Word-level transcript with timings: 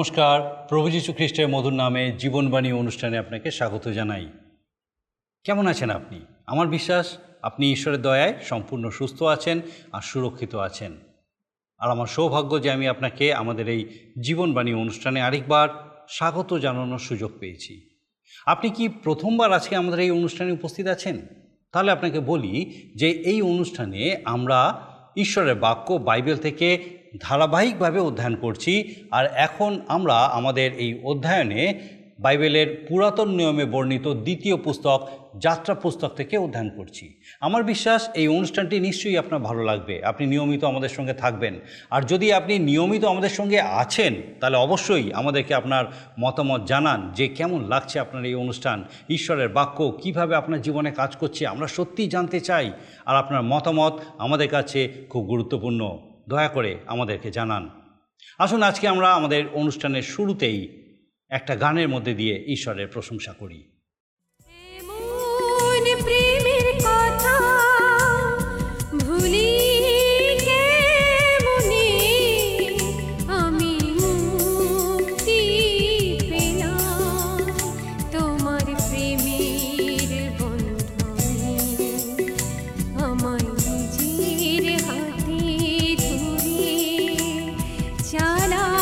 নমস্কার। 0.00 0.66
প্রভু 0.68 0.90
যীশু 0.90 1.12
খ্রিস্টের 1.12 1.48
মধুর 1.48 1.72
নামে 1.72 2.12
জীবনবাণী 2.18 2.72
অনুষ্ঠানে 2.72 3.18
আপনাকে 3.18 3.50
স্বাগত 3.50 3.88
জানাই। 3.88 4.28
কেমন 5.44 5.66
আছেন 5.66 5.90
আপনি? 5.90 6.20
আমার 6.46 6.68
বিশ্বাস, 6.68 7.18
আপনি 7.42 7.72
ঈশ্বরের 7.72 8.02
দয়ায় 8.02 8.34
সম্পূর্ণ 8.42 8.90
সুস্থ 8.90 9.22
আছেন 9.22 9.60
আর 9.92 10.00
সুরক্ষিত 10.00 10.54
আছেন। 10.54 10.92
আর 11.78 11.90
আমার 11.90 12.06
সৌভাগ্য 12.06 12.62
যে 12.62 12.70
আমি 12.70 12.88
আপনাকে 12.88 13.34
আমাদের 13.34 13.68
এই 13.68 13.88
জীবনবাণী 14.22 14.72
অনুষ্ঠানে 14.72 15.20
আরেকবার 15.20 15.68
স্বাগত 16.08 16.58
জানানোর 16.58 16.98
সুযোগ 16.98 17.32
পেয়েছি। 17.38 17.90
আপনি 18.46 18.70
কি 18.70 18.88
প্রথমবার 18.88 19.52
আজকে 19.52 19.76
আমাদের 19.76 20.00
এই 20.00 20.10
অনুষ্ঠানে 20.10 20.52
উপস্থিত 20.52 20.86
আছেন? 20.86 21.20
তাহলে 21.72 21.90
আপনাকে 21.90 22.20
বলি 22.20 22.82
যে 22.96 23.10
এই 23.10 23.42
অনুষ্ঠানে 23.42 24.22
আমরা 24.24 24.86
ঈশ্বরের 25.16 25.54
বাক্য, 25.54 25.94
বাইবেল 25.94 26.36
থেকে 26.36 26.99
ধারাবাহিকভাবে 27.18 28.00
অধ্যয়ন 28.00 28.36
করছি, 28.36 28.94
আর 29.10 29.26
এখন 29.36 29.80
আমরা 29.88 30.14
আমাদের 30.14 30.72
এই 30.74 31.00
অধ্যয়নে 31.04 31.74
বাইবেলের 32.20 32.86
পুরাতন 32.88 33.28
নিয়মে 33.28 33.64
বর্ণিত 33.64 34.08
দ্বিতীয় 34.08 34.56
পুস্তক, 34.56 35.08
যাত্রা 35.36 35.74
পুস্তক 35.74 36.10
থেকে 36.16 36.38
অধ্যয়ন 36.38 36.70
করছি। 36.76 37.20
আমার 37.40 37.64
বিশ্বাস 37.64 38.08
এই 38.14 38.28
অনুষ্ঠানটি 38.28 38.80
নিশ্চয়ই 38.80 39.18
আপনার 39.18 39.40
ভালো 39.40 39.62
লাগবে, 39.64 40.02
আপনি 40.04 40.26
নিয়মিত 40.26 40.64
আমাদের 40.64 40.88
সঙ্গে 40.88 41.12
থাকবেন। 41.12 41.60
আর 41.90 42.02
যদি 42.02 42.32
আপনি 42.32 42.58
নিয়মিত 42.58 43.04
আমাদের 43.04 43.28
সঙ্গে 43.28 43.60
আছেন, 43.60 44.14
তাহলে 44.40 44.56
অবশ্যই 44.56 45.12
আমাদেরকে 45.12 45.54
আপনার 45.54 45.84
মতামত 46.20 46.64
জানান 46.66 47.12
যে 47.12 47.28
কেমন 47.28 47.64
লাগছে 47.64 47.98
আপনার 47.98 48.24
এই 48.24 48.34
অনুষ্ঠান, 48.34 48.84
ঈশ্বরের 49.08 49.48
বাক্য, 49.48 49.98
কীভাবে 50.02 50.34
আপনার 50.34 50.60
জীবনে 50.60 50.90
কাজ 50.90 51.16
করছে, 51.16 51.46
আমরা 51.46 51.66
সত্যিই 51.66 52.08
জানতে 52.08 52.40
চাই, 52.40 52.72
আর 53.06 53.16
আপনার 53.16 53.42
মতামত 53.42 54.00
আমাদের 54.18 54.48
কাছে 54.48 54.88
খুব 55.08 55.24
গুরুত্বপূর্ণ। 55.24 56.09
দয়া 56.30 56.48
করে 56.48 56.78
আমাদেরকে 56.86 57.30
জানান। 57.30 57.70
আসুন 58.38 58.62
আজকে 58.62 58.88
আমরা 58.88 59.14
আমাদের 59.14 59.48
অনুষ্ঠানের 59.48 60.02
শুরুতেই 60.02 60.82
একটা 61.28 61.56
গানের 61.56 61.88
মধ্যে 61.88 62.14
দিয়ে 62.14 62.44
ঈশ্বরের 62.46 62.88
প্রশংসা 62.88 63.32
করি। 63.32 63.69
la 88.48 88.79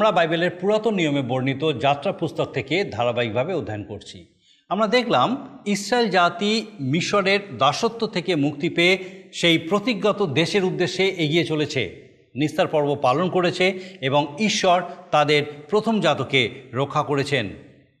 আমরা 0.00 0.12
বাইবেলের 0.12 0.50
পুরাতন 0.50 0.94
নিয়মে 0.94 1.22
বর্ণিত 1.22 1.72
যাত্রা 1.80 2.12
পুস্তক 2.12 2.44
থেকে 2.44 2.84
ধারাবাহিকভাবে 2.84 3.54
অধ্যয়ন 3.54 3.84
করছি। 3.84 4.26
আমরা 4.68 4.86
দেখলাম 4.86 5.58
ইসরায়েল 5.66 6.10
জাতি 6.10 6.66
মিশরের 6.80 7.58
দাসত্ব 7.58 8.06
থেকে 8.06 8.34
মুক্তি 8.34 8.68
পেয়ে 8.68 8.98
সেই 9.32 9.58
প্রতিজ্ঞাত 9.58 10.22
দেশের 10.22 10.64
উদ্দেশ্যে 10.64 11.08
এগিয়ে 11.08 11.44
চলেছে। 11.44 12.08
নিস্তার 12.34 12.66
পর্ব 12.66 12.94
পালন 13.02 13.30
করেছে 13.30 13.80
এবং 14.00 14.36
ঈশ্বর 14.38 14.82
তাদের 15.10 15.42
প্রথম 15.70 16.00
জাতকে 16.00 16.62
রক্ষা 16.72 17.02
করেছেন। 17.02 17.50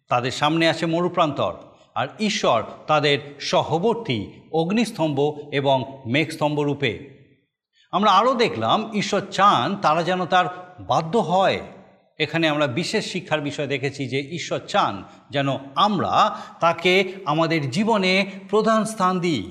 তাদের 0.08 0.30
সামনে 0.30 0.68
আছে 0.68 0.86
মরুপ্রান্তর 0.86 1.54
আর 1.94 2.08
ঈশ্বর 2.20 2.62
তাদের 2.86 3.18
সহবর্তী, 3.40 4.26
অগ্নিস্তম্ভ 4.52 5.38
এবং 5.52 6.02
মেঘস্তম্ভ 6.06 6.60
রূপে। 6.60 7.20
আমরা 7.90 8.10
আরও 8.10 8.34
দেখলাম 8.34 8.90
ঈশ্বর 8.94 9.20
চান 9.30 9.76
তারা 9.76 10.02
যেন 10.02 10.24
তার 10.24 10.46
বাধ্য 10.80 11.18
হয়। 11.18 11.60
এখানে 12.20 12.48
আমরা 12.48 12.66
বিশেষ 12.66 13.12
শিক্ষার 13.12 13.40
বিষয় 13.40 13.66
দেখেছি 13.66 14.08
যে 14.08 14.20
ঈশ্বর 14.20 14.58
চান 14.58 15.04
যেন 15.30 15.48
আমরা 15.74 16.40
তাকে 16.60 17.12
আমাদের 17.24 17.70
জীবনে 17.70 18.26
প্রধান 18.48 18.84
স্থান 18.84 19.20
দিই। 19.20 19.50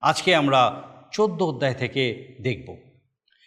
আজকে 0.00 0.34
আমরা 0.34 0.82
চোদ্দ 1.12 1.42
অধ্যায় 1.42 1.74
থেকে 1.74 2.34
দেখব। 2.40 2.76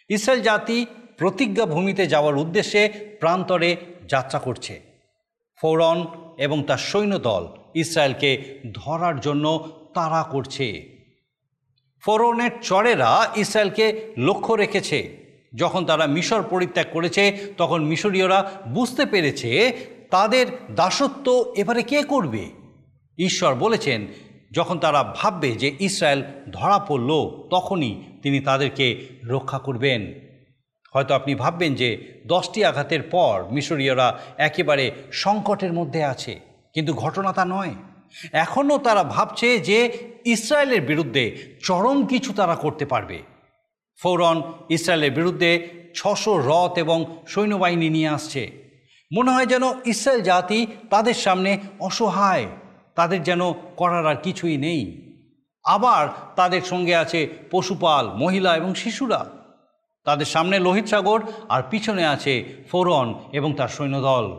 ইসরায়েল 0.08 0.42
জাতি 0.42 0.86
প্রতিজ্ঞা 1.18 1.66
ভূমিতে 1.66 2.06
যাওয়ার 2.06 2.36
উদ্দেশ্যে 2.36 2.88
প্রান্তরে 3.20 3.76
যাত্রা 4.08 4.38
করছে। 4.38 4.80
ফৌরন 5.62 6.06
এবং 6.38 6.62
তার 6.62 6.78
সৈন্যদল 6.78 7.48
ইসরায়েলকে 7.74 8.58
ধরার 8.74 9.20
জন্য 9.20 9.70
তাড়া 9.94 10.22
করছে। 10.22 10.98
ফোরনের 12.00 12.50
চরেরা 12.62 13.32
ইসরায়েলকে 13.36 14.12
লক্ষ্য 14.18 14.54
রেখেছে। 14.54 15.27
যখন 15.56 15.84
তারা 15.84 16.06
মিশর 16.06 16.42
পরিত্যাগ 16.42 16.86
করেছে, 16.92 17.38
তখন 17.56 17.84
মিশরীয়রা 17.84 18.50
বুঝতে 18.68 19.06
পেরেছে 19.06 19.72
তাদের 20.10 20.46
দাসত্ব 20.70 21.54
এবারে 21.56 21.82
কে 21.82 22.02
করবে? 22.02 22.48
ঈশ্বর 23.18 23.54
বলেছেন, 23.54 24.06
যখন 24.52 24.78
তারা 24.78 25.14
ভাববে 25.16 25.50
যে 25.52 25.76
ইসরায়েল 25.80 26.22
ধরা 26.52 26.78
পড়ল, 26.78 27.10
তখনই 27.50 28.02
তিনি 28.22 28.40
তাদেরকে 28.40 29.06
রক্ষা 29.24 29.58
করবেন। 29.58 30.12
হয়তো 30.94 31.14
আপনি 31.14 31.34
ভাববেন 31.34 31.74
যে 31.74 32.12
দশটি 32.26 32.64
আঘাতের 32.64 33.02
পর 33.02 33.44
মিশরীয়রা 33.50 34.18
একেবারে 34.38 34.90
সংকটের 35.12 35.72
মধ্যে 35.72 36.04
আছে, 36.04 36.40
কিন্তু 36.74 36.94
ঘটনা 36.94 37.32
তা 37.32 37.44
নয়। 37.44 37.74
এখনও 38.32 38.78
তারা 38.78 39.02
ভাবছে 39.04 39.58
যে 39.58 39.98
ইসরায়েলের 40.24 40.80
বিরুদ্ধে 40.80 41.36
চরম 41.64 42.06
কিছু 42.06 42.32
তারা 42.32 42.54
করতে 42.54 42.86
পারবে। 42.86 43.22
ফৌরন 44.02 44.42
ইসরায়েলের 44.70 45.12
বিরুদ্ধে 45.12 45.68
ছশো 45.94 46.38
রথ 46.38 46.78
এবং 46.78 47.18
সৈন্যবাহিনী 47.28 47.90
নিয়ে 47.90 48.08
আসছে। 48.08 48.50
মনে 49.12 49.30
হয় 49.30 49.46
যেন 49.46 49.62
ইসরায়েল 49.86 50.22
জাতি 50.22 50.66
তাদের 50.90 51.14
সামনে 51.14 51.58
অসহায়, 51.80 52.46
তাদের 52.94 53.22
যেন 53.22 53.52
করার 53.52 54.06
আর 54.06 54.16
কিছুই 54.16 54.56
নেই। 54.56 55.08
আবার 55.64 56.08
তাদের 56.36 56.62
সঙ্গে 56.62 56.96
আছে 56.96 57.28
পশুপাল, 57.50 58.08
মহিলা 58.08 58.56
এবং 58.56 58.74
শিশুরা। 58.74 59.26
তাদের 60.04 60.26
সামনে 60.26 60.58
লোহিত 60.58 60.86
সাগর 60.86 61.22
আর 61.48 61.62
পিছনে 61.70 62.06
আছে 62.06 62.44
ফোরন 62.70 63.14
এবং 63.32 63.54
তার 63.54 63.68
সৈন্যদল। 63.68 64.38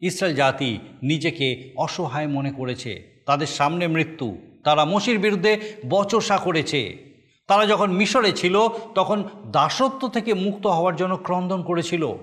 ইসরায়েল 0.00 0.36
জাতি 0.36 0.78
নিজেকে 1.02 1.72
অসহায় 1.76 2.26
মনে 2.26 2.50
করেছে। 2.50 3.22
তাদের 3.26 3.46
সামনে 3.46 3.86
মৃত্যু। 3.86 4.38
তারা 4.64 4.84
মসির 4.84 5.18
বিরুদ্ধে 5.18 5.60
বচসা 5.88 6.36
করেছে। 6.36 7.13
তারা 7.46 7.66
যখন 7.66 7.92
মিশরে 7.92 8.32
ছিল, 8.32 8.68
তখন 8.94 9.24
দাসত্ব 9.46 10.08
থেকে 10.08 10.34
মুক্ত 10.34 10.66
হওয়ার 10.66 10.96
জন্য 10.96 11.16
ক্রন্দন 11.16 11.62
করেছিল। 11.62 12.14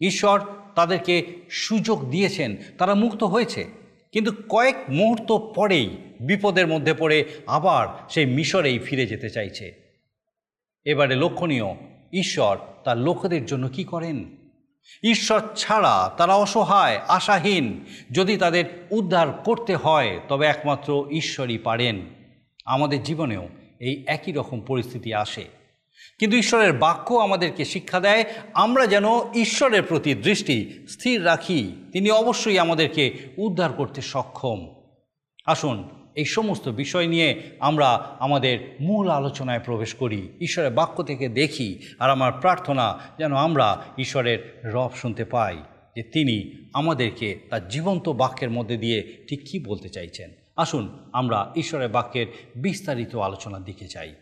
ঈশ্বর 0.00 0.40
তাদেরকে 0.74 1.26
সুযোগ 1.50 2.10
দিয়েছেন, 2.10 2.56
তারা 2.78 2.94
মুক্ত 2.94 3.24
হয়েছে। 3.24 3.66
কিন্তু 4.12 4.32
কয়েক 4.48 4.76
মুহূর্ত 4.88 5.32
পরেই 5.32 5.96
বিপদের 6.20 6.66
মধ্যে 6.66 6.94
পড়ে 6.94 7.24
আবার 7.46 7.88
সেই 8.10 8.26
মিশরেই 8.26 8.78
ফিরে 8.78 9.06
যেতে 9.06 9.30
চাইছে। 9.30 9.72
এবারে 10.84 11.16
লক্ষণীয়, 11.16 11.76
ঈশ্বর 12.12 12.58
তার 12.84 12.98
লোকেদের 12.98 13.46
জন্য 13.46 13.68
কি 13.68 13.84
করেন? 13.84 14.24
ঈশ্বর 15.02 15.40
ছাড়া 15.56 16.14
তারা 16.16 16.34
অসহায়, 16.34 17.00
আশাহীন। 17.08 17.84
যদি 18.12 18.36
তাদের 18.36 18.86
উদ্ধার 18.90 19.32
করতে 19.32 19.76
হয়, 19.76 20.20
তবে 20.28 20.46
একমাত্র 20.46 21.06
ঈশ্বরই 21.10 21.58
পারেন। 21.58 22.00
আমাদের 22.64 23.02
জীবনেও 23.02 23.48
এই 23.80 24.04
একই 24.06 24.32
রকম 24.32 24.60
পরিস্থিতি 24.60 25.14
আসে। 25.14 25.44
কিন্তু 26.18 26.36
ঈশ্বরের 26.36 26.72
বাক্য 26.72 27.14
আমাদেরকে 27.14 27.64
শিক্ষা 27.64 28.00
দেয়, 28.00 28.24
আমরা 28.52 28.86
যেন 28.86 29.04
ঈশ্বরের 29.34 29.82
প্রতি 29.82 30.14
দৃষ্টি 30.14 30.86
স্থির 30.88 31.24
রাখি, 31.24 31.72
তিনি 31.92 32.10
অবশ্যই 32.10 32.58
আমাদেরকে 32.58 33.14
উদ্ধার 33.36 33.72
করতে 33.72 34.00
সক্ষম। 34.00 34.74
আসুন, 35.46 35.88
এই 36.14 36.24
সমস্ত 36.24 36.68
বিষয় 36.68 37.06
নিয়ে 37.06 37.40
আমরা 37.60 38.16
আমাদের 38.18 38.76
মূল 38.80 39.08
আলোচনায় 39.08 39.60
প্রবেশ 39.60 39.94
করি, 39.94 40.28
ঈশ্বরের 40.40 40.70
বাক্য 40.70 41.02
থেকে 41.02 41.28
দেখি, 41.28 41.78
আর 41.98 42.10
আমার 42.10 42.32
প্রার্থনা 42.32 43.00
যেন 43.18 43.32
আমরা 43.34 43.84
ঈশ্বরের 43.98 44.60
রব 44.64 44.90
শুনতে 44.94 45.24
পাই, 45.24 45.56
যে 45.96 46.02
তিনি 46.02 46.66
আমাদেরকে 46.72 47.38
তার 47.50 47.68
জীবন্ত 47.68 48.08
বাক্যের 48.08 48.50
মধ্যে 48.50 48.76
দিয়ে 48.76 49.24
ঠিক 49.28 49.40
কী 49.50 49.58
বলতে 49.58 49.88
চাইছেন। 49.88 50.39
আসুন, 50.56 50.98
আমরা 51.12 51.52
ঈশ্বরের 51.56 51.88
বাক্যের 51.88 52.26
বিস্তারিত 52.56 53.16
আলোচনার 53.16 53.64
দিকে 53.64 53.86
যাই। 53.86 54.14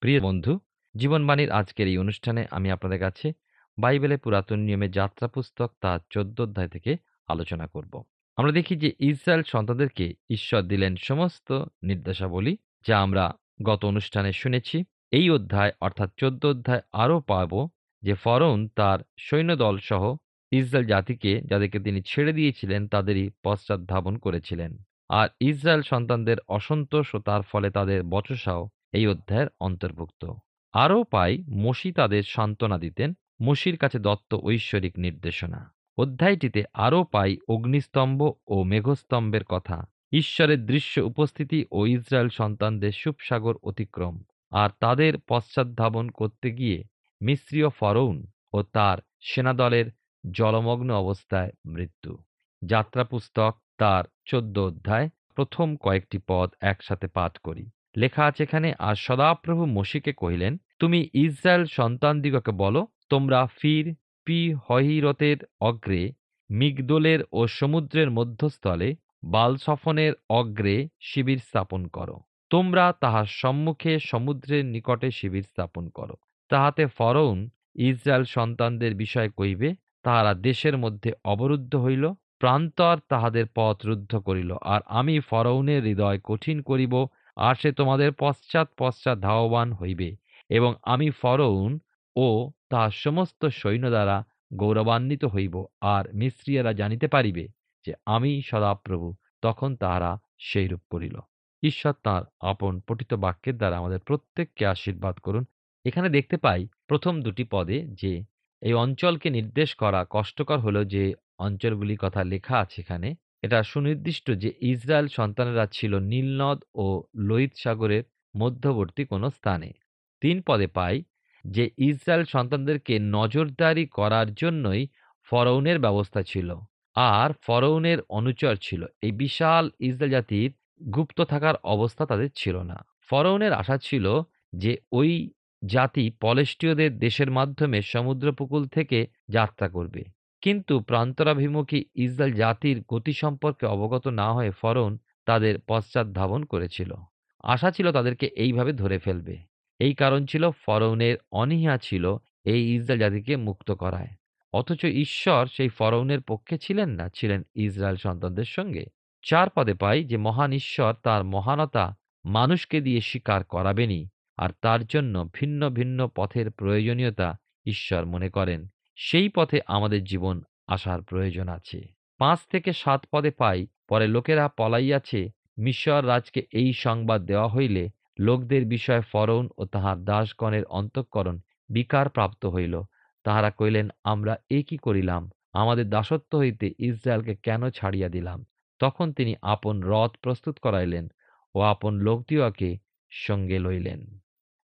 প্রিয় 0.00 0.20
বন্ধু, 0.20 0.58
জীবনবাণীর 0.96 1.50
আজকের 1.50 1.88
এই 1.88 1.98
অনুষ্ঠানে 1.98 2.46
আমি 2.50 2.70
আপনাদের 2.70 2.98
কাছে 2.98 3.32
বাইবেলের 3.78 4.18
পুরাতন 4.18 4.58
নিয়মে 4.58 4.88
যাত্রা 4.88 5.28
পুস্তক 5.28 5.72
তার 5.80 5.98
চোদ্দ 6.10 6.40
অধ্যায় 6.40 6.68
থেকে 6.68 6.96
আলোচনা 7.28 7.66
করব। 7.66 8.02
আমরা 8.36 8.52
দেখি 8.52 8.76
যে 8.76 8.92
ইসরায়েল 9.00 9.42
সন্তানদেরকে 9.42 10.14
ঈশ্বর 10.30 10.62
দিলেন 10.62 10.96
সমস্ত 10.96 11.64
নির্দেশাবলী 11.82 12.56
যা 12.86 13.02
আমরা 13.02 13.32
গত 13.62 13.84
অনুষ্ঠানে 13.84 14.32
শুনেছি। 14.32 14.84
এই 15.10 15.30
অধ্যায়, 15.30 15.72
অর্থাৎ 15.80 16.10
চোদ্দ 16.16 16.46
অধ্যায়, 16.46 16.80
আরও 16.92 17.20
পাব 17.20 17.68
যে 18.02 18.14
ফরৌন 18.14 18.68
তার 18.68 18.98
সৈন্যদল 19.18 19.78
সহ 19.78 20.16
ইসরায়েল 20.52 20.86
জাতিকে 20.88 21.42
যাদেরকে 21.42 21.78
তিনি 21.78 22.02
ছেড়ে 22.02 22.32
দিয়েছিলেন, 22.32 22.88
তাদেরই 22.88 23.30
পশ্চাৎধাবন 23.44 24.18
করেছিলেন। 24.18 24.76
আর 25.08 25.28
ইসরায়েল 25.40 25.82
সন্তানদের 25.82 26.36
অসন্তোষ 26.48 27.14
ও 27.14 27.18
তার 27.18 27.42
ফলে 27.42 27.70
তাদের 27.70 28.02
বচসাও 28.02 28.68
এই 28.92 29.06
অধ্যায়ের 29.06 29.48
অন্তর্ভুক্ত। 29.60 30.32
আরও 30.72 31.04
পাই, 31.04 31.44
মসি 31.48 31.92
তাদের 31.92 32.22
সান্ত্বনা 32.22 32.78
দিতেন, 32.78 33.12
মসির 33.42 33.76
কাছে 33.76 33.98
দত্ত 33.98 34.34
ঐশ্বরিক 34.34 34.98
নির্দেশনা। 34.98 35.74
অধ্যায়টিতে 35.98 36.64
আরও 36.72 37.04
পাই, 37.04 37.36
অগ্নিস্তম্ভ 37.48 38.30
ও 38.46 38.62
মেঘস্তম্ভের 38.62 39.44
কথা, 39.44 39.86
ঈশ্বরের 40.12 40.66
দৃশ্য 40.66 41.00
উপস্থিতি 41.00 41.66
ও 41.72 41.86
ইসরায়েল 41.86 42.28
সন্তানদের 42.28 42.92
সুপসাগর 42.92 43.54
অতিক্রম, 43.62 44.22
আর 44.52 44.70
তাদের 44.80 45.12
পশ্চাৎধাবন 45.28 46.08
করতে 46.10 46.50
গিয়ে 46.50 46.84
মিশ্রীয় 47.20 47.68
ফরৌন 47.68 48.26
ও 48.52 48.62
তার 48.62 48.98
সেনাদলের 49.20 49.86
জলমগ্ন 50.30 50.90
অবস্থায় 50.94 51.50
মৃত্যু। 51.66 52.18
যাত্রা 52.62 53.04
পুস্তক 53.04 53.52
তার 53.78 54.04
চোদ্দ 54.26 54.58
অধ্যায়, 54.58 55.08
প্রথম 55.34 55.76
কয়েকটি 55.76 56.18
পদ 56.28 56.48
একসাথে 56.60 57.06
পাঠ 57.06 57.38
করি। 57.38 57.64
লেখা 57.96 58.22
আছে 58.26 58.42
এখানে, 58.42 58.68
আর 58.78 58.94
সদাপ্রভু 58.94 59.66
মসিকে 59.66 60.12
কহিলেন, 60.12 60.58
তুমি 60.78 60.98
ইসরায়েল 61.14 61.64
সন্তানদিগকে 61.64 62.52
বলো, 62.52 62.86
তোমরা 63.08 63.46
ফির 63.60 63.94
পি 64.26 64.54
হহিরতের 64.68 65.36
অগ্রে, 65.60 66.12
মিগদোলের 66.50 67.20
ও 67.32 67.46
সমুদ্রের 67.46 68.10
মধ্যস্থলে 68.10 68.88
বালসফনের 69.24 70.12
অগ্রে 70.30 70.88
শিবির 71.00 71.38
স্থাপন 71.38 71.82
করো। 71.86 72.16
তোমরা 72.50 72.92
তাহার 73.00 73.24
সম্মুখে 73.24 73.92
সমুদ্রের 74.00 74.64
নিকটে 74.64 75.10
শিবির 75.10 75.42
স্থাপন 75.42 75.88
করো। 75.88 76.16
তাহাতে 76.50 76.86
ফরৌন 76.86 77.38
ইসরায়েল 77.74 78.24
সন্তানদের 78.24 78.94
বিষয় 78.94 79.28
কইবে 79.28 79.68
তাহারা 80.02 80.34
দেশের 80.34 80.76
মধ্যে 80.78 81.10
অবরুদ্ধ 81.24 81.76
হইল 81.76 82.04
প্রান্তর 82.40 82.96
তাহাদের 83.08 83.46
পথ 83.54 83.86
রুদ্ধ 83.86 84.16
করিল, 84.16 84.56
আর 84.62 84.80
আমি 84.86 85.20
ফরৌনের 85.20 85.82
হৃদয় 85.82 86.18
কঠিন 86.24 86.62
করিব, 86.62 87.06
আর 87.36 87.54
সে 87.54 87.72
তোমাদের 87.72 88.12
পশ্চাৎ 88.12 88.68
পশ্চাৎ 88.78 89.18
ধাবমান 89.18 89.72
হইবে। 89.72 90.16
এবং 90.50 90.74
আমি 90.82 91.10
ফরৌন 91.10 91.78
ও 92.16 92.50
তাহার 92.68 92.90
সমস্ত 92.90 93.46
সৈন্য 93.46 93.88
দ্বারা 93.88 94.24
গৌরবান্বিত 94.54 95.24
হইব, 95.24 95.64
আর 95.80 96.04
মিস্ত্রিয়ারা 96.14 96.72
জানিতে 96.72 97.06
পারিবে 97.06 97.48
যে 97.86 97.94
আমি 98.06 98.42
সদাপ্রভু, 98.42 99.14
তখন 99.42 99.76
তাহারা 99.76 100.18
সেইরূপ 100.38 100.80
করিল। 100.90 101.20
ঈশ্বর 101.62 101.94
তাঁর 102.02 102.24
আপন 102.40 102.80
পঠিত 102.80 103.14
বাক্যের 103.14 103.56
দ্বারা 103.56 103.78
আমাদের 103.78 103.98
প্রত্যেককে 103.98 104.66
আশীর্বাদ 104.66 105.16
করুন। 105.16 105.44
এখানে 105.84 106.08
দেখতে 106.08 106.36
পাই 106.36 106.68
প্রথম 106.88 107.22
দুটি 107.22 107.44
পদে 107.44 107.86
যে, 107.92 108.24
এই 108.62 108.72
অঞ্চলকে 108.74 109.30
নির্দেশ 109.30 109.74
করা 109.74 110.06
কষ্টকর 110.10 110.58
হলো 110.58 110.84
যে 110.84 111.14
অঞ্চলগুলির 111.38 111.98
কথা 111.98 112.24
লেখা 112.24 112.58
আছে 112.58 112.80
এখানে। 112.80 113.14
এটা 113.42 113.62
সুনির্দিষ্ট 113.62 114.30
যে 114.30 114.52
ইসরায়েল 114.60 115.08
সন্তানেরা 115.08 115.66
ছিল 115.66 115.98
নীলনদ 115.98 116.58
ও 116.74 117.02
লোহিত 117.16 117.52
সাগরের 117.56 118.02
মধ্যবর্তী 118.36 119.04
কোনো 119.04 119.30
স্থানে। 119.30 119.72
তিন 120.20 120.40
পদে 120.40 120.66
পাই 120.66 121.02
যে 121.44 121.70
ইসরায়েল 121.78 122.24
সন্তানদেরকে 122.24 122.98
নজরদারি 122.98 123.86
করার 123.86 124.34
জন্যই 124.34 124.86
ফরৌনের 125.24 125.78
ব্যবস্থা 125.78 126.22
ছিল 126.22 126.56
আর 126.96 127.32
ফরৌনের 127.42 127.98
অনুচর 128.08 128.56
ছিল। 128.56 128.84
এই 129.02 129.12
বিশাল 129.12 129.70
ইসরায়েল 129.80 130.10
জাতির 130.10 130.50
গুপ্ত 130.92 131.20
থাকার 131.20 131.54
অবস্থা 131.56 132.06
তাদের 132.06 132.28
ছিল 132.36 132.56
না। 132.62 132.84
ফরৌনের 133.10 133.52
আশা 133.52 133.78
ছিল 133.78 134.22
যে 134.56 134.76
ওই 134.92 135.30
জাতি 135.64 136.10
পলেষ্টীয়দের 136.20 136.98
দেশের 136.98 137.30
মাধ্যমে 137.30 137.82
সমুদ্রপকূল 137.82 138.66
থেকে 138.66 139.06
যাত্রা 139.28 139.68
করবে। 139.68 140.04
কিন্তু 140.44 140.80
প্রান্তরাভিমুখী 140.80 141.84
ইসরায়েল 141.94 142.34
জাতির 142.34 142.84
গতি 142.88 143.12
সম্পর্কে 143.12 143.66
অবগত 143.66 144.08
না 144.08 144.32
হয়ে 144.32 144.50
ফরৌন 144.50 144.98
তাদের 145.26 145.58
পশ্চাৎ 145.68 146.06
ধাবন 146.06 146.44
করেছিল। 146.44 146.94
আশা 147.42 147.70
ছিল 147.70 147.92
তাদেরকে 147.92 148.26
এইভাবে 148.26 148.72
ধরে 148.72 148.98
ফেলবে। 148.98 149.38
এই 149.78 149.94
কারণ 149.94 150.26
ছিল 150.26 150.50
ফরৌনের 150.50 151.16
অনীহা 151.32 151.78
ছিল 151.78 152.16
এই 152.44 152.74
ইসরায়েল 152.74 153.00
জাতিকে 153.00 153.36
মুক্ত 153.36 153.70
করায়। 153.70 154.08
অথচ 154.52 154.84
ঈশ্বর 154.84 155.46
সেই 155.46 155.68
ফরৌনের 155.68 156.20
পক্ষে 156.20 156.58
ছিলেন 156.58 156.88
না, 156.88 157.08
ছিলেন 157.08 157.42
ইসরায়েল 157.54 157.96
সন্তানদের 157.96 158.44
সঙ্গে। 158.44 158.86
চার 159.22 159.50
পদে 159.50 159.74
পাই 159.74 160.04
যে 160.04 160.16
মহান 160.16 160.52
ঈশ্বর 160.52 160.94
তার 161.02 161.24
মহানতা 161.24 161.96
মানুষকে 162.24 162.80
দিয়ে 162.80 163.00
স্বীকার 163.00 163.44
করাবেনই, 163.44 164.08
আর 164.36 164.50
তার 164.60 164.86
জন্য 164.86 165.28
ভিন্ন 165.34 165.70
ভিন্ন 165.70 166.08
পথের 166.16 166.50
প্রয়োজনীয়তা 166.50 167.38
ঈশ্বর 167.66 168.06
মনে 168.06 168.28
করেন। 168.28 168.68
সেই 168.96 169.28
পথে 169.28 169.60
আমাদের 169.66 170.04
জীবন 170.04 170.42
আসার 170.66 171.02
প্রয়োজন 171.02 171.48
আছে। 171.48 171.88
পাঁচ 172.18 172.38
থেকে 172.52 172.72
সাত 172.72 173.06
পদে 173.12 173.30
পাই, 173.30 173.66
পরে 173.88 174.06
লোকেরা 174.06 174.48
পলাইয়াছে, 174.48 175.30
মিশর 175.58 176.06
রাজকে 176.06 176.46
এই 176.52 176.72
সংবাদ 176.72 177.22
দেওয়া 177.22 177.48
হইলে 177.48 177.90
লোকদের 178.20 178.64
বিষয়ে 178.64 179.00
ফরৌন 179.00 179.48
ও 179.58 179.64
তাহার 179.64 180.04
দাসগণের 180.04 180.64
অন্তঃকরণ 180.64 181.38
বিকার 181.68 182.08
প্রাপ্ত 182.08 182.46
হইল। 182.46 182.82
তাহারা 183.24 183.50
কইলেন 183.50 183.88
আমরা 184.04 184.36
এ 184.50 184.62
কি 184.62 184.76
করিলাম? 184.76 185.30
আমাদের 185.52 185.90
দাসত্ব 185.90 186.38
হইতে 186.38 186.74
ইসরায়েলকে 186.78 187.34
কেন 187.34 187.70
ছাড়িয়া 187.70 188.08
দিলাম? 188.08 188.44
তখন 188.78 189.12
তিনি 189.12 189.34
আপন 189.42 189.82
রথ 189.82 190.16
প্রস্তুত 190.22 190.58
করাইলেন 190.58 191.08
ও 191.54 191.60
আপন 191.60 191.94
লোকদিওকে 191.94 192.78
সঙ্গে 193.10 193.58
লইলেন। 193.58 194.18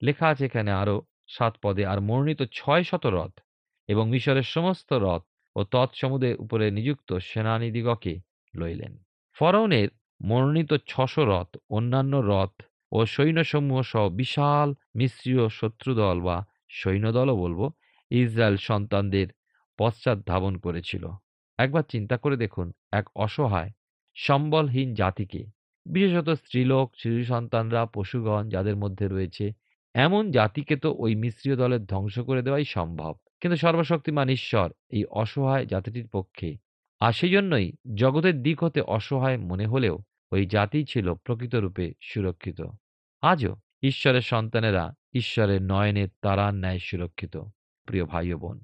লেখা 0.04 0.28
আছে 0.28 0.46
এখানে 0.46 0.72
আরও 0.72 1.02
সাত 1.28 1.58
পদে, 1.64 1.86
আর 1.86 2.02
মনোনীত 2.02 2.44
ছয় 2.52 2.84
শত 2.84 3.06
রথ। 3.06 3.40
এবং 3.90 4.06
মিশরের 4.10 4.48
সমস্ত 4.56 4.90
রথ 5.06 5.24
ও 5.56 5.60
তৎসমুদের 5.64 6.36
উপরে 6.38 6.66
নিযুক্ত 6.72 7.10
সেনানীদিগকে 7.30 8.14
লইলেন। 8.54 8.94
ফরৌনের 9.38 9.90
মনোনীত 10.22 10.72
ছশো 10.88 11.24
রথ, 11.26 11.50
অন্যান্য 11.70 12.14
রথ 12.32 12.54
ও 12.92 13.06
সৈন্যসমূহ 13.06 13.82
সহ 13.82 14.04
বিশাল 14.10 14.70
মিশ্রীয় 14.96 15.46
শত্রুদল 15.50 16.18
বা 16.22 16.38
সৈন্যদলও 16.70 17.36
বলব, 17.38 17.62
ইসরায়েল 18.12 18.58
সন্তানদের 18.58 19.28
পশ্চাৎ 19.80 20.18
ধাবন 20.28 20.54
করেছিল। 20.58 21.04
একবার 21.60 21.84
চিন্তা 21.90 22.16
করে 22.18 22.36
দেখুন 22.38 22.68
এক 22.92 23.06
অসহায়, 23.16 23.72
সম্বলহীন 24.18 24.90
জাতিকে। 24.94 25.42
বিশেষত 25.86 26.30
স্ত্রীলোক 26.30 26.88
শিশু 26.98 27.22
সন্তানরা 27.24 27.82
পশুগণ 27.86 28.44
যাদের 28.50 28.76
মধ্যে 28.76 29.06
রয়েছে, 29.08 29.46
এমন 29.96 30.24
জাতিকে 30.32 30.76
তো 30.76 30.90
ওই 30.98 31.12
মিশ্রীয় 31.16 31.56
দলের 31.56 31.82
ধ্বংস 31.86 32.16
করে 32.20 32.42
দেওয়াই 32.42 32.66
সম্ভব। 32.66 33.14
কিন্তু 33.42 33.58
সর্বশক্তিমান 33.58 34.30
ঈশ্বর 34.30 34.72
এই 34.90 35.06
অসহায় 35.06 35.66
জাতিটির 35.66 36.08
পক্ষে। 36.08 36.58
আর 37.00 37.14
সেই 37.14 37.30
জন্যই 37.30 37.72
জগতের 37.96 38.42
দিক 38.42 38.64
হতে 38.64 38.82
অসহায় 38.82 39.38
মনে 39.38 39.66
হলেও 39.66 40.00
ওই 40.32 40.46
জাতি 40.46 40.86
ছিল 40.86 41.14
প্রকৃতরূপে 41.14 41.94
সুরক্ষিত। 42.02 42.62
আজও 43.22 43.58
ঈশ্বরের 43.84 44.22
সন্তানেরা 44.22 44.94
ঈশ্বরের 45.14 45.62
নয়নের 45.62 46.08
তারার 46.22 46.54
ন্যায় 46.54 46.80
সুরক্ষিত, 46.80 47.38
প্রিয় 47.86 48.06
ভাই 48.06 48.34
বোন। 48.34 48.60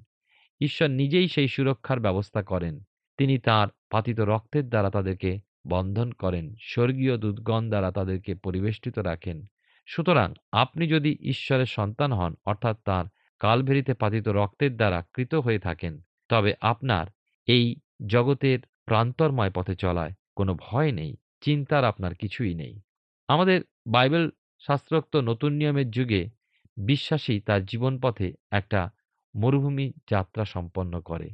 ঈশ্বর 0.60 0.90
নিজেই 0.90 1.28
সেই 1.28 1.48
সুরক্ষার 1.48 2.00
ব্যবস্থা 2.00 2.42
করেন। 2.42 2.80
তিনি 3.16 3.38
তার 3.38 3.68
পাতিত 3.90 4.20
রক্তের 4.20 4.68
দ্বারা 4.68 4.90
তাদেরকে 4.90 5.40
বন্ধন 5.68 6.12
করেন, 6.12 6.54
স্বর্গীয় 6.60 7.18
দুধগণ 7.18 7.68
দ্বারা 7.68 7.92
তাদেরকে 7.92 8.34
পরিবেষ্টিত 8.34 8.98
রাখেন। 8.98 9.44
সুতরাং 9.86 10.34
আপনি 10.52 10.88
যদি 10.88 11.16
ঈশ্বরের 11.20 11.66
সন্তান 11.66 12.12
হন, 12.12 12.34
অর্থাৎ 12.44 12.78
তার 12.84 13.04
কালভেরিতে 13.40 13.94
পাতিত 13.94 14.28
রক্তের 14.28 14.76
দ্বারা 14.76 15.04
কৃত 15.14 15.34
হয়ে 15.34 15.58
থাকেন। 15.58 16.00
তবে 16.28 16.54
আপনার 16.60 17.06
এই 17.46 17.76
জগতের 18.06 18.58
প্রান্তরময় 18.84 19.50
পথে 19.50 19.74
চলায় 19.76 20.12
কোনো 20.36 20.54
ভয় 20.54 20.92
নেই, 20.92 21.16
চিন্তার 21.40 21.84
আপনার 21.84 22.14
কিছুই 22.14 22.54
নেই। 22.54 22.80
আমাদের 23.28 23.60
বাইবেল 23.86 24.30
শাস্ত্রোক্ত 24.66 25.16
নতুন 25.16 25.52
নিয়মের 25.52 25.90
যুগে 25.90 26.28
বিশ্বাসী 26.76 27.40
তার 27.40 27.64
জীবন 27.64 28.00
পথে 28.00 28.32
একটা 28.50 28.90
মরুভূমি 29.36 29.92
যাত্রা 30.10 30.44
সম্পন্ন 30.44 31.00
করে। 31.00 31.30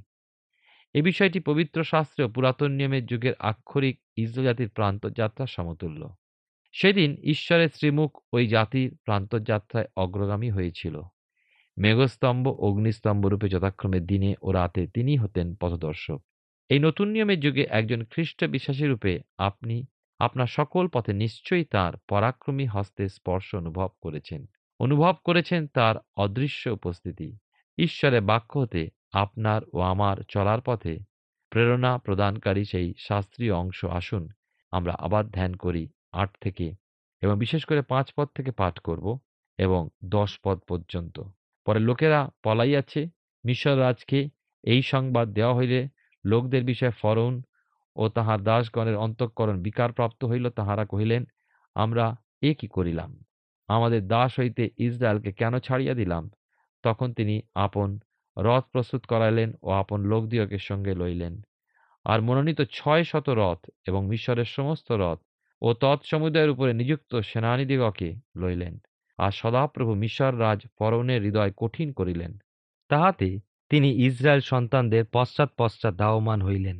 এ 0.95 1.03
বিষয়টি 1.03 1.41
পবিত্র 1.41 1.85
শাস্ত্রে 1.85 2.27
পুরাতন 2.27 2.71
নিয়মের 2.71 3.07
যুগের 3.07 3.33
আক্ষরিক 3.39 4.01
ইসরায়েল 4.17 4.45
জাতির 4.45 4.69
প্রান্তযাত্রার 4.69 5.47
সমতুল্য। 5.47 6.15
সেদিন 6.73 7.17
ঈশ্বরের 7.23 7.69
শ্রীমুখ 7.75 8.19
ওই 8.33 8.47
জাতির 8.47 8.97
প্রান্তযাত্রায় 9.05 9.87
অগ্রগামী 9.97 10.51
হয়েছিল। 10.51 11.03
মেঘস্তম্ভ, 11.77 12.49
অগ্নিস্তম্ভ 12.49 13.27
রূপে 13.27 13.49
যথাক্রমে 13.49 14.01
দিনে 14.01 14.35
ও 14.43 14.53
রাতে 14.53 14.87
তিনি 14.87 15.17
হতেন 15.17 15.55
পথদর্শক। 15.55 16.21
এই 16.71 16.79
নতুন 16.79 17.09
নিয়মের 17.09 17.41
যুগে 17.41 17.67
একজন 17.71 18.05
খ্রিস্ট 18.05 18.45
বিশ্বাসী 18.45 18.85
রূপে 18.87 19.21
আপনি, 19.39 19.87
আপনার 20.19 20.47
সকল 20.47 20.89
পথে 20.89 21.13
নিশ্চয়ই 21.13 21.65
তার 21.65 21.93
পরাক্রমী 22.09 22.67
হস্তে 22.67 23.09
স্পর্শ 23.09 23.55
অনুভব 23.55 23.91
করেছেন। 24.01 24.47
অনুভব 24.81 25.15
করেছেন 25.25 25.67
তার 25.67 25.97
অদৃশ্য 26.17 26.71
উপস্থিতি। 26.71 27.39
ঈশ্বরের 27.79 28.23
বাক্য 28.23 28.59
হতে 28.59 28.83
আপনার 29.13 29.61
ও 29.73 29.81
আমার 29.81 30.17
চলার 30.29 30.61
পথে 30.61 30.99
প্রেরণা 31.51 31.99
প্রদানকারী 31.99 32.65
সেই 32.65 32.95
শাস্ত্রীয় 32.99 33.55
অংশ 33.55 33.85
আসুন, 33.85 34.29
আমরা 34.73 34.93
আবার 34.93 35.31
ধ্যান 35.31 35.55
করি 35.55 35.89
আট 36.13 36.31
থেকে 36.41 36.73
এবং 37.23 37.39
বিশেষ 37.39 37.65
করে 37.65 37.83
পাঁচ 37.83 38.13
পদ 38.17 38.29
থেকে 38.35 38.51
পাঠ 38.51 38.79
করব 38.79 39.19
এবং 39.59 39.89
দশ 40.05 40.39
পদ 40.45 40.59
পর্যন্ত। 40.59 41.23
পরে 41.67 41.81
লোকেরা 41.81 42.31
পলাইয়াছে 42.43 43.09
মিশর 43.45 43.81
রাজকে 43.81 44.29
এই 44.65 44.83
সংবাদ 44.83 45.29
দেওয়া 45.29 45.55
হইলে 45.55 45.89
লোকদের 46.25 46.65
বিষয়ে 46.65 46.91
ফরৌন 46.91 47.43
ও 47.97 48.09
তাহার 48.09 48.43
দাসগণের 48.43 48.97
অন্তঃকরণ 48.97 49.63
বিকারপ্রাপ্ত 49.63 50.25
হইল। 50.25 50.51
তাহারা 50.51 50.85
কহিলেন, 50.85 51.25
আমরা 51.75 52.17
এ 52.43 52.55
কি 52.55 52.67
করিলাম? 52.67 53.21
আমাদের 53.69 54.07
দাস 54.07 54.41
হইতে 54.41 54.71
ইসরায়েলকে 54.79 55.33
কেন 55.33 55.59
ছাড়িয়া 55.59 55.95
দিলাম? 55.95 56.31
তখন 56.83 57.13
তিনি 57.13 57.43
আপন 57.55 57.99
রথ 58.39 58.65
প্রস্তুত 58.73 59.07
করাইলেন 59.07 59.53
ও 59.63 59.71
আপন 59.71 60.05
লোকদিগকে 60.05 60.59
সঙ্গে 60.59 60.95
লইলেন। 60.95 61.43
আর 62.05 62.23
মনোনীত 62.23 62.61
ছয় 62.71 63.05
শত 63.05 63.29
রথ 63.29 63.59
এবং 63.87 64.07
মিশরের 64.07 64.45
সমস্ত 64.45 64.93
রথ 64.93 65.21
ও 65.63 65.73
তৎসমুদায়ের 65.73 66.51
উপরে 66.51 66.73
নিযুক্ত 66.73 67.17
সেনানীদিগকে 67.21 68.15
লইলেন। 68.37 68.79
আর 69.23 69.33
সদাপ্রভু 69.33 69.93
মিশর 69.95 70.33
রাজ 70.41 70.61
ফরৌনের 70.79 71.21
হৃদয় 71.23 71.53
কঠিন 71.57 71.89
করিলেন। 71.93 72.33
তাহাতে 72.91 73.29
তিনি 73.71 73.89
ইসরায়েল 74.07 74.41
সন্তানদের 74.41 75.05
পশ্চাৎ 75.13 75.51
পশ্চাৎ 75.59 75.95
ধাবমান 75.95 76.41
হইলেন। 76.43 76.79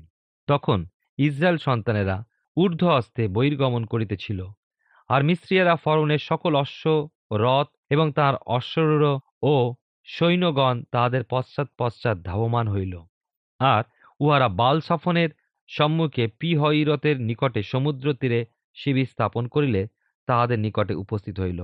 তখন 0.49 0.79
ইসরায়েল 1.19 1.59
সন্তানেরা 1.59 2.17
ঊর্ধ্ব 2.57 2.87
হস্তে 2.89 3.23
বহির্গমন 3.29 3.83
করিতেছিল। 3.85 4.41
আর 5.11 5.21
মিস্ত্রিয়েরা 5.25 5.75
ফরৌনের 5.77 6.23
সকল 6.31 6.53
অশ্ব, 6.57 6.85
রথ 7.33 7.69
এবং 7.91 8.07
তার 8.13 8.35
অশ্বরূঢ় 8.47 9.11
ও 9.43 9.55
সৈন্যগণ 10.09 10.77
তাহাদের 10.93 11.23
পশ্চাৎ 11.25 11.69
পশ্চাৎ 11.79 12.17
ধাবমান 12.19 12.67
হইল। 12.69 12.95
আর 13.61 13.83
উহারা 14.21 14.49
বাল 14.61 14.77
সফনের 14.81 15.31
সম্মুখে 15.71 16.25
পিহইরতের 16.41 17.17
নিকটে 17.21 17.61
সমুদ্র 17.63 18.07
তীরে 18.15 18.41
শিবির 18.77 19.09
স্থাপন 19.11 19.45
করিলে 19.47 19.83
তাহাদের 20.29 20.59
নিকটে 20.59 20.95
উপস্থিত 20.95 21.37
হইল। 21.41 21.61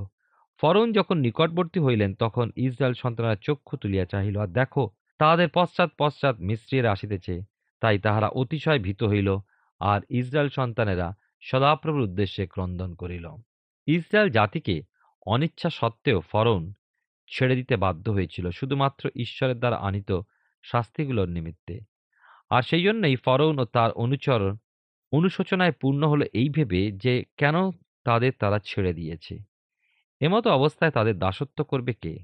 ফরৌন 0.61 0.93
যখন 0.93 1.19
নিকটবর্তী 1.19 1.81
হইলেন, 1.81 2.15
তখন 2.15 2.51
ইসরায়েল 2.57 2.95
সন্তানরা 2.95 3.37
চক্ষু 3.37 3.77
তুলিয়া 3.77 4.05
চাহিল, 4.05 4.41
আর 4.41 4.47
দেখো, 4.47 4.91
তাহাদের 5.19 5.49
পশ্চাৎ 5.55 5.91
পশ্চাৎ 5.99 6.37
মিস্ত্রিয়েরা 6.41 6.93
আসিতেছে। 6.93 7.41
তাই 7.81 7.99
তাহারা 7.99 8.29
অতিশয় 8.29 8.79
ভীত 8.79 9.05
হইল, 9.05 9.39
আর 9.81 10.01
ইসরায়েল 10.11 10.49
সন্তানেরা 10.49 11.15
সদাপ্রভুর 11.41 12.01
উদ্দেশ্যে 12.01 12.47
ক্রন্দন 12.47 12.95
করিল। 12.95 13.27
ইসরায়েল 13.87 14.31
জাতিকে 14.31 14.83
অনিচ্ছা 15.27 15.71
সত্ত্বেও 15.71 16.21
ফরৌন 16.21 16.73
ছেড়ে 17.29 17.57
দিতে 17.57 17.77
বাধ্য 17.77 18.11
হয়েছিল, 18.11 18.51
শুধুমাত্র 18.51 19.09
ঈশ্বরের 19.17 19.59
দ্বারা 19.59 19.77
আনিত 19.77 20.21
শাস্তিগুলোর 20.63 21.29
নিমিত্তে। 21.29 21.81
আর 22.51 22.63
সেই 22.63 22.83
জন্যই 22.83 23.17
ফরৌন 23.17 23.59
ও 23.59 23.65
তার 23.65 23.91
অনুচরণ 23.93 24.57
অনুশোচনায় 25.13 25.73
পূর্ণ 25.73 26.09
হলো 26.09 26.25
এই 26.33 26.49
ভেবে 26.49 26.91
যে, 26.93 27.25
কেন 27.37 27.71
তাদের 28.05 28.33
তারা 28.39 28.59
ছেড়ে 28.59 28.93
দিয়েছে। 28.93 29.58
এমতো 30.21 30.51
অবস্থায় 30.51 30.91
তাদের 30.91 31.19
দাসত্ব 31.19 31.65
করবে 31.65 31.93
কে? 31.93 32.19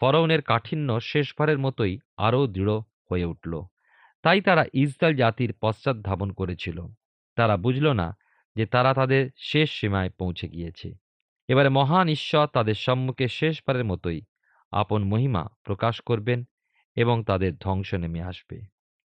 ফরৌনের 0.00 0.42
কাঠিন্য 0.42 1.00
শেষবারের 1.00 1.58
মতোই 1.58 1.98
আরও 2.16 2.46
দৃঢ় 2.46 2.78
হয়ে 3.10 3.24
উঠল। 3.24 3.62
তাই 4.22 4.40
তারা 4.40 4.64
ইসরায়েল 4.72 5.16
জাতির 5.16 5.54
পশ্চাৎ 5.62 5.96
ধাবন 5.96 6.32
করেছিল। 6.32 6.86
তারা 7.36 7.56
বুঝল 7.56 7.92
না 7.92 8.16
যে 8.56 8.66
তারা 8.66 8.94
তাদের 8.94 9.30
শেষ 9.36 9.70
সীমায় 9.70 10.10
পৌঁছে 10.10 10.48
গিয়েছে। 10.48 10.94
এবারে 11.48 11.68
মহান 11.68 12.08
ঈশ্বর 12.08 12.46
তাদের 12.46 12.74
সম্মুখে 12.74 13.28
শেষবারের 13.28 13.84
মতোই 13.84 14.22
আপন 14.72 15.04
মহিমা 15.04 15.48
প্রকাশ 15.62 16.00
করবেন 16.00 16.44
এবং 16.96 17.24
তাদের 17.24 17.56
ধ্বংস 17.56 17.94
নেমে 17.94 18.22
আসবে। 18.22 18.60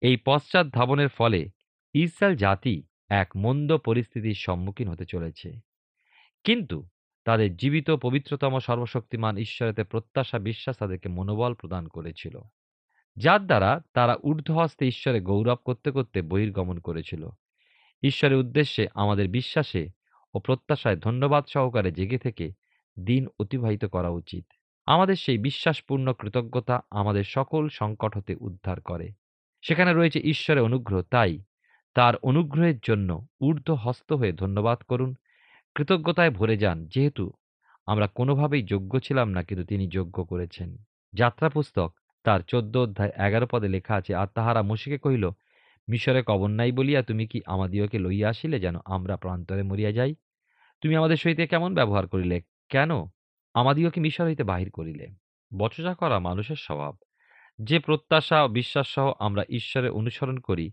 এই 0.01 0.17
পশ্চাৎ 0.17 0.67
ধাবনের 0.67 1.09
ফলে 1.09 1.51
ইসরায়েল 1.95 2.37
জাতি 2.37 2.83
এক 3.09 3.31
মন্দ 3.37 3.77
পরিস্থিতির 3.77 4.35
সম্মুখীন 4.35 4.89
হতে 4.89 5.05
চলেছে। 5.05 5.53
কিন্তু 6.45 6.89
তাদের 7.25 7.57
জীবিত 7.57 7.91
পবিত্রতম 7.91 8.59
সর্বশক্তিমান 8.59 9.37
ঈশ্বরেতে 9.37 9.85
প্রত্যাশা 9.85 10.39
বিশ্বাস 10.39 10.77
তাদেরকে 10.77 11.09
মনোবল 11.09 11.55
প্রদান 11.55 11.89
করেছিল। 11.89 12.39
যার 13.17 13.47
দ্বারা 13.47 13.81
তারা 13.95 14.17
ঊর্ধ্বহস্তে 14.23 14.87
ঈশ্বরে 14.87 15.21
গৌরব 15.21 15.59
করতে 15.65 15.91
করতে 15.91 16.23
বহির্গমন 16.23 16.79
করেছিল। 16.79 17.29
ঈশ্বরের 18.03 18.39
উদ্দেশ্যে 18.39 18.89
আমাদের 18.95 19.29
বিশ্বাসে 19.29 19.89
ও 20.35 20.39
প্রত্যাশায় 20.39 20.97
ধন্যবাদ 20.97 21.45
সহকারে 21.49 21.93
জেগে 21.93 22.19
থেকে 22.19 22.53
দিন 23.05 23.27
অতিবাহিত 23.41 23.85
করা 23.85 24.09
উচিত। 24.09 24.47
আমাদের 24.87 25.15
সেই 25.15 25.39
বিশ্বাসপূর্ণ 25.39 26.13
কৃতজ্ঞতা 26.13 26.81
আমাদের 26.91 27.25
সকল 27.25 27.69
সংকট 27.69 28.17
হতে 28.17 28.37
উদ্ধার 28.41 28.81
করে। 28.81 29.11
সেখানে 29.63 29.93
রয়েছে 29.93 30.19
ঈশ্বরের 30.19 30.63
অনুগ্রহ, 30.63 31.03
তাই 31.03 31.39
তার 31.95 32.17
অনুগ্রহের 32.17 32.79
জন্য 32.83 33.27
ঊর্ধ্ব 33.41 33.75
হস্ত 33.75 34.13
হয়ে 34.13 34.33
ধন্যবাদ 34.33 34.79
করুন। 34.79 35.15
কৃতজ্ঞতায় 35.75 36.31
ভরে 36.31 36.57
যান, 36.57 36.87
যেহেতু 36.87 37.33
আমরা 37.87 38.07
কোনোভাবেই 38.07 38.63
যোগ্য 38.63 39.01
ছিলাম 39.01 39.29
না, 39.31 39.43
কিন্তু 39.43 39.67
তিনি 39.67 39.89
যোগ্য 39.89 40.25
করেছেন। 40.25 40.77
যাত্রা 41.13 41.49
পুস্তক, 41.49 41.95
তার 42.25 42.41
চোদ্দ 42.41 42.77
অধ্যায় 42.77 43.11
এগারো 43.11 43.47
পদে 43.51 43.69
লেখা 43.69 43.95
আছে, 43.95 44.15
আর 44.15 44.27
তাহারা 44.35 44.63
মসিকে 44.63 44.99
কহিল, 44.99 45.31
মিশরে 45.89 46.23
কবর 46.27 46.49
নাই 46.49 46.73
বলিয়া 46.73 47.03
তুমি 47.03 47.27
কি 47.27 47.41
আমাদিওকে 47.47 47.99
লইয়া 47.99 48.29
আসিলে 48.29 48.61
যেন 48.61 48.77
আমরা 48.85 49.17
প্রান্তরে 49.17 49.63
মরিয়া 49.63 49.93
যাই? 49.93 50.15
তুমি 50.81 50.97
আমাদের 50.97 51.17
সহিতে 51.17 51.47
কেমন 51.47 51.75
ব্যবহার 51.75 52.09
করিলে? 52.09 52.43
কেন? 52.69 52.91
আমাদিওকে 53.55 54.01
মিশর 54.01 54.25
হইতে 54.25 54.45
বাহির 54.45 54.71
করিলে। 54.71 55.07
বচসা 55.59 55.95
করা 55.95 56.19
মানুষের 56.19 56.57
স্বভাব। 56.57 56.97
যে 57.63 57.79
প্রত্যাশা 57.79 58.49
বিশ্বাস 58.49 58.95
সহ 58.95 59.13
আমরা 59.19 59.45
ঈশ্বরের 59.49 59.91
অনুসরণ 59.91 60.39
করি 60.39 60.71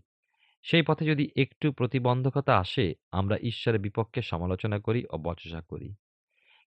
সেই 0.62 0.82
পথে 0.82 1.04
যদি 1.04 1.30
একটু 1.36 1.72
প্রতিবন্ধকতা 1.72 2.58
আসে, 2.58 2.94
আমরা 3.12 3.36
ঈশ্বরের 3.42 3.80
বিপক্ষে 3.80 4.22
সমালোচনা 4.22 4.78
করি 4.78 5.04
ও 5.10 5.18
বচসা 5.18 5.60
করি। 5.60 5.94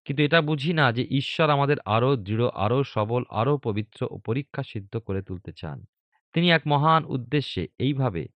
কিন্তু 0.06 0.24
এটা 0.24 0.42
বুঝি 0.42 0.74
না 0.74 0.92
যে 0.92 1.08
ঈশ্বর 1.10 1.50
আমাদের 1.50 1.78
আরও 1.86 2.16
দৃঢ়, 2.16 2.48
আরও 2.48 2.84
সবল, 2.84 3.24
আরও 3.30 3.58
পবিত্র 3.58 4.08
ও 4.12 4.18
পরীক্ষা 4.18 4.64
সিদ্ধ 4.64 4.98
করে 4.98 5.22
তুলতে 5.22 5.52
চান। 5.56 5.86
তিনি 6.34 6.52
এক 6.52 6.62
মহান 6.68 7.06
উদ্দেশ্যে 7.06 7.68
এইভাবে 7.80 8.28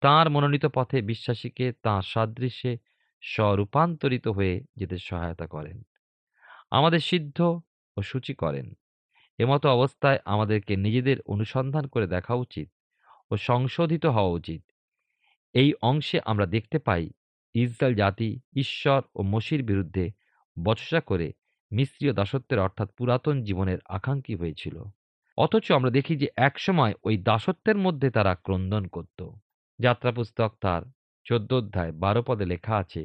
তাঁর 0.00 0.30
মনোনীত 0.30 0.66
পথে 0.66 1.02
বিশ্বাসীকে 1.02 1.72
তাঁর 1.82 2.02
সাদৃশ্যে 2.02 2.78
স্বরূপান্তরিত 3.22 4.28
হয়ে 4.28 4.64
যেতে 4.76 4.98
সহায়তা 4.98 5.46
করেন। 5.46 5.82
আমাদের 6.70 6.98
সিদ্ধ 7.00 7.60
ও 7.96 8.02
সূচি 8.02 8.34
করেন। 8.34 8.72
এমতো 9.38 9.68
অবস্থায় 9.68 10.18
আমাদেরকে 10.24 10.76
নিজেদের 10.76 11.16
অনুসন্ধান 11.26 11.86
করে 11.86 12.06
দেখা 12.06 12.34
উচিত 12.34 12.70
ও 13.30 13.36
সংশোধিত 13.36 14.06
হওয়া 14.06 14.30
উচিত। 14.30 14.62
এই 15.56 15.70
অংশে 15.82 16.18
আমরা 16.24 16.46
দেখতে 16.46 16.78
পাই 16.78 17.04
ইসরায়েল 17.54 17.94
জাতি, 17.96 18.30
ঈশ্বর 18.54 19.00
ও 19.14 19.20
মসির 19.22 19.62
বিরুদ্ধে 19.62 20.04
বচসা 20.56 21.00
করে 21.00 21.28
মিস্ত্রীয় 21.70 22.12
দাসত্বের 22.12 22.58
অর্থাৎ 22.58 22.88
পুরাতন 22.98 23.36
জীবনের 23.42 23.78
আকাঙ্ক্ষী 23.88 24.34
হয়েছিল। 24.36 24.76
অথচ 25.38 25.66
আমরা 25.72 25.90
দেখি 25.90 26.14
যে 26.16 26.28
একসময় 26.38 26.92
ওই 27.04 27.14
দাসত্বের 27.18 27.76
মধ্যে 27.76 28.08
তারা 28.10 28.32
ক্রন্দন 28.34 28.84
করত। 28.86 29.20
যাত্রা 29.78 30.10
পুস্তক 30.12 30.50
তার 30.60 30.82
চোদ্দ 31.26 31.50
অধ্যায় 31.52 31.92
বারো 31.92 32.22
পদে 32.22 32.46
লেখা 32.46 32.74
আছে, 32.76 33.02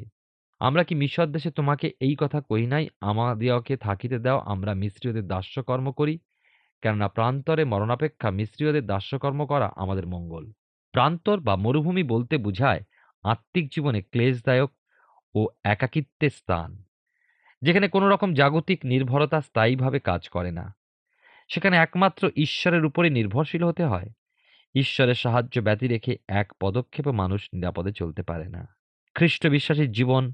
আমরা 0.60 0.82
কি 0.84 0.94
মিশর 0.94 1.26
দেশে 1.26 1.50
তোমাকে 1.50 1.86
এই 2.00 2.14
কথা 2.18 2.38
কই 2.40 2.64
নাই? 2.66 2.84
আমাদিওকে 3.00 3.74
থাকিতে 3.76 4.18
দাও, 4.18 4.38
আমরা 4.44 4.72
মিস্ত্রীয়দের 4.74 5.26
দাস্যকর্ম 5.26 5.86
করি। 5.92 6.14
কেননা 6.82 7.08
প্রান্তরে 7.08 7.62
মরণাপেক্ষা 7.64 8.28
মিস্ত্রীয়দের 8.30 8.84
দাস্যকর্ম 8.86 9.40
করা 9.46 9.68
আমাদের 9.76 10.06
মঙ্গল। 10.06 10.44
প্রান্তর 10.92 11.40
বা 11.40 11.56
মরুভূমি 11.56 12.02
বলতে 12.02 12.38
বোঝায় 12.38 12.80
আত্মিক 13.24 13.68
জীবনে 13.68 14.02
ক্লেশদায়ক 14.02 14.70
ও 15.34 15.48
একাকিত্বের 15.64 16.30
স্থান, 16.30 16.82
যেখানে 17.62 17.88
কোনো 17.88 18.08
রকম 18.08 18.34
জাগতিক 18.34 18.80
নির্ভরতা 18.84 19.40
স্থায়ীভাবে 19.40 20.00
কাজ 20.00 20.28
করে 20.28 20.50
না। 20.50 20.74
সেখানে 21.48 21.76
একমাত্র 21.76 22.30
ঈশ্বরের 22.36 22.84
উপরে 22.84 23.10
নির্ভরশীল 23.10 23.64
হতে 23.64 23.84
হয়। 23.84 24.10
ঈশ্বরের 24.74 25.14
সাহায্য 25.14 25.60
ব্যতি 25.60 25.88
রেখে 25.88 26.16
এক 26.28 26.52
পদক্ষেপে 26.60 27.10
মানুষ 27.10 27.48
নিরাপদে 27.52 27.92
চলতে 27.92 28.22
পারে 28.22 28.48
না। 28.48 28.66
খ্রিস্ট 29.14 29.46
বিশ্বাসীর 29.46 29.92
জীবন 29.92 30.32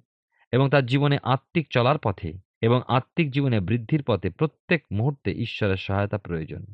এবং 0.53 0.71
তার 0.71 0.87
জীবনে 0.87 1.19
আত্মিক 1.23 1.67
চলার 1.71 1.99
পথে 1.99 2.33
এবং 2.61 2.83
আত্মিক 2.89 3.31
জীবনে 3.31 3.61
বৃদ্ধির 3.61 4.03
পথে 4.03 4.31
প্রত্যেক 4.31 4.85
মুহূর্তে 4.93 5.33
ঈশ্বরের 5.33 5.77
সহায়তা 5.77 6.19
প্রয়োজন। 6.19 6.65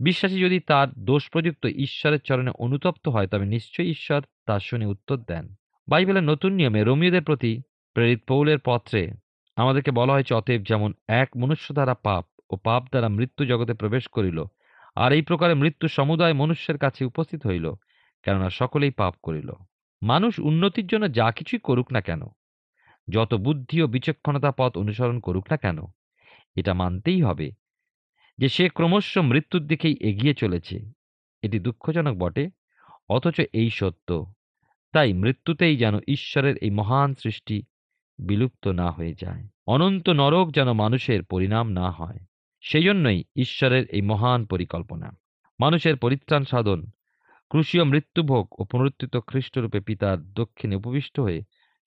বিশ্বাসী 0.00 0.36
যদি 0.40 0.58
তার 0.60 0.88
দোষ 1.04 1.22
প্রযুক্ত 1.30 1.66
ঈশ্বরের 1.66 2.20
চরণে 2.20 2.52
অনুতপ্ত 2.58 3.08
হয়, 3.08 3.26
তবে 3.26 3.46
নিশ্চয়ই 3.46 3.90
ঈশ্বর 3.90 4.20
তার 4.46 4.60
শুনে 4.60 4.86
উত্তর 4.86 5.16
দেন। 5.16 5.44
বাইবেলের 5.88 6.22
নতুন 6.22 6.52
নিয়মে 6.52 6.80
রোমিওদের 6.84 7.22
প্রতি 7.22 7.52
প্রেরিত 7.96 8.20
পৌলের 8.28 8.58
পত্রে 8.64 9.02
আমাদেরকে 9.56 9.90
বলা 9.90 10.12
হয়েছে, 10.12 10.32
অতএব 10.34 10.62
যেমন 10.62 10.90
এক 11.08 11.28
মনুষ্য 11.36 11.68
দ্বারা 11.74 11.94
পাপ 11.94 12.24
ও 12.50 12.54
পাপ 12.56 12.82
দ্বারা 12.82 13.08
মৃত্যু 13.08 13.42
জগতে 13.44 13.74
প্রবেশ 13.74 14.04
করিল, 14.08 14.38
আর 14.96 15.10
এই 15.12 15.22
প্রকারে 15.22 15.54
মৃত্যু 15.54 15.86
সমুদায় 15.88 16.32
মনুষ্যের 16.32 16.78
কাছে 16.78 17.04
উপস্থিত 17.04 17.40
হইল, 17.46 17.66
কেননা 18.24 18.50
সকলেই 18.50 18.90
পাপ 18.90 19.14
করিল। 19.22 19.50
মানুষ 20.02 20.32
উন্নতির 20.38 20.86
জন্য 20.86 21.04
যা 21.12 21.26
কিছুই 21.32 21.58
করুক 21.58 21.88
না 21.92 22.00
কেন, 22.00 22.22
যত 23.08 23.34
বুদ্ধি 23.34 23.82
ও 23.82 23.86
বিচক্ষণতা 23.86 24.50
পথ 24.50 24.72
অনুসরণ 24.76 25.18
করুক 25.20 25.44
না 25.50 25.56
কেন, 25.56 25.78
এটা 26.56 26.72
মানতেই 26.74 27.20
হবে। 27.22 27.48
যে 28.38 28.48
সে 28.48 28.68
ক্রমশ 28.68 29.18
মৃত্যুর 29.18 29.66
দিকেই 29.66 29.96
এগিয়ে 30.00 30.34
চলেছে। 30.34 30.92
এটি 31.42 31.58
দুঃখজনক 31.58 32.18
বটে। 32.18 32.50
অথচ 33.08 33.40
এই 33.52 33.70
সত্য। 33.70 34.32
তাই 34.92 35.12
মৃত্যুতেই 35.12 35.76
যেন 35.76 35.98
ঈশ্বরের 36.08 36.56
এই 36.56 36.70
মহান 36.70 37.14
সৃষ্টি 37.14 37.62
বিলুপ্ত 38.18 38.68
না 38.68 38.90
হয়ে 38.90 39.14
যায়। 39.20 39.48
অনন্ত 39.66 40.08
নরক 40.08 40.50
যেন 40.50 40.72
মানুষের 40.72 41.24
পরিণাম 41.24 41.68
না 41.68 41.90
হয়। 41.90 42.18
সেই 42.60 42.84
জন্যই 42.84 43.24
ঈশ্বরের 43.36 43.86
এই 43.86 44.02
মহান 44.02 44.46
পরিকল্পনা। 44.46 45.16
মানুষের 45.60 45.96
পরিত্রাণ 45.96 46.44
সাধন, 46.44 46.86
ক্রুশীয় 47.48 47.84
মৃত্যুভোগ 47.84 48.48
ও 48.58 48.64
পুনরুত্থিত 48.64 49.16
খ্রিস্টরূপে 49.16 49.80
পিতার 49.80 50.32
দক্ষিণে 50.32 50.76
উপবিষ্ট 50.76 51.20
হয়ে 51.20 51.42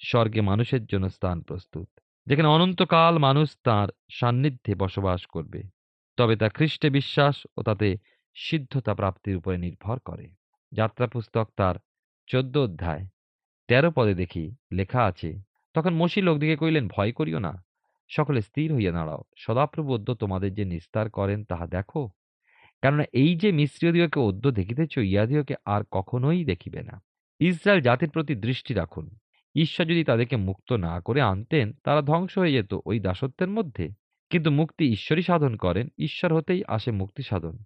স্বর্গে 0.06 0.42
মানুষের 0.42 0.86
জন্য 0.86 1.10
স্থান 1.10 1.42
প্রস্তুত। 1.42 2.00
যেখানে 2.26 2.48
অনন্তকাল 2.48 3.18
মানুষ 3.18 3.58
তার 3.64 3.88
সান্নিধ্যে 4.12 4.76
বসবাস 4.76 5.26
করবে। 5.26 5.77
তবে 6.18 6.36
তা 6.36 6.50
খ্রিস্টে 6.50 6.90
বিশ্বাস 6.90 7.48
ও 7.58 7.62
তাতে 7.62 7.98
সিদ্ধতা 8.36 8.94
প্রাপ্তির 8.96 9.36
উপরে 9.36 9.58
নির্ভর 9.58 10.00
করে। 10.00 10.28
যাত্রা 10.72 11.08
পুস্তক 11.08 11.50
তার 11.58 11.76
চোদ্দ 12.28 12.58
অধ্যায়। 12.58 13.08
তেরো 13.68 13.92
পদে 13.92 14.14
দেখি 14.14 14.56
লেখা 14.74 15.04
আছে, 15.04 15.42
তখন 15.74 15.94
মসি 15.94 16.22
লোকদিকে 16.22 16.56
কইলেন 16.58 16.88
ভয় 16.88 17.12
করিও 17.12 17.40
না, 17.40 17.64
সকলে 18.10 18.42
স্থির 18.42 18.74
হইয়া 18.74 18.92
দাঁড়াও। 18.92 19.24
সদাপ্রভু 19.38 19.94
অদ্য 19.94 20.16
তোমাদের 20.16 20.54
যে 20.54 20.66
নিস্তার 20.66 21.10
করেন, 21.10 21.44
তাহা 21.44 21.68
দেখো। 21.68 22.10
কেননা 22.82 23.04
এই 23.14 23.36
যে 23.36 23.52
মিশ্রীয়দিওকে 23.52 24.20
অদ্য 24.20 24.52
দেখিতেছ 24.52 24.98
ইয়াদিওকে 24.98 25.56
আর 25.66 25.82
কখনোই 25.92 26.46
দেখিবে 26.46 26.84
না। 26.84 27.02
ইসরায়েল 27.40 27.82
জাতির 27.82 28.10
প্রতি 28.10 28.36
দৃষ্টি 28.36 28.74
রাখুন। 28.74 29.10
ঈশ্বর 29.56 29.86
যদি 29.86 30.04
তাদেরকে 30.04 30.36
মুক্ত 30.36 30.74
না 30.74 31.02
করে 31.02 31.22
আনতেন, 31.22 31.74
তারা 31.84 32.02
ধ্বংস 32.02 32.38
হয়ে 32.38 32.54
যেত 32.54 32.74
ওই 32.86 33.00
দাসত্বের 33.00 33.50
মধ্যে। 33.50 33.90
কিন্তু 34.30 34.52
মুক্তি 34.52 34.92
ঈশ্বরই 34.92 35.22
সাধন 35.22 35.56
করেন, 35.56 35.88
ঈশ্বর 35.98 36.34
হতেই 36.34 36.64
আসে 36.68 36.92
মুক্তি 36.92 37.24
সাধন। 37.24 37.58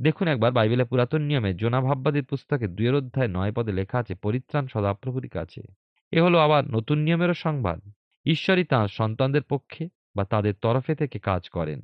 দেখুন 0.00 0.28
একবার 0.28 0.52
বাইবেলের 0.52 0.86
পুরাতন 0.86 1.22
নিয়মে 1.22 1.54
জোনা 1.54 1.80
ভাববাদীর 1.80 2.24
পুস্তকে 2.24 2.68
দুয়ের 2.68 2.94
অধ্যায় 2.94 3.28
নয় 3.28 3.52
পদে 3.52 3.72
লেখা 3.72 3.98
আছে, 3.98 4.14
পরিত্রাণ 4.14 4.66
সদাপ্রভুর 4.66 5.28
কাছে। 5.28 5.62
এ 6.10 6.20
হলো 6.20 6.38
আবার 6.38 6.64
নতুন 6.64 6.98
নিয়মেরও 6.98 7.34
সংবাদ। 7.34 7.80
ঈশ্বরই 8.24 8.64
তাঁর 8.64 8.88
সন্তানদের 8.88 9.42
পক্ষে 9.42 9.88
বা 10.16 10.24
তাদের 10.24 10.54
তরফে 10.54 10.94
থেকে 10.94 11.18
কাজ 11.18 11.48
করেন। 11.48 11.82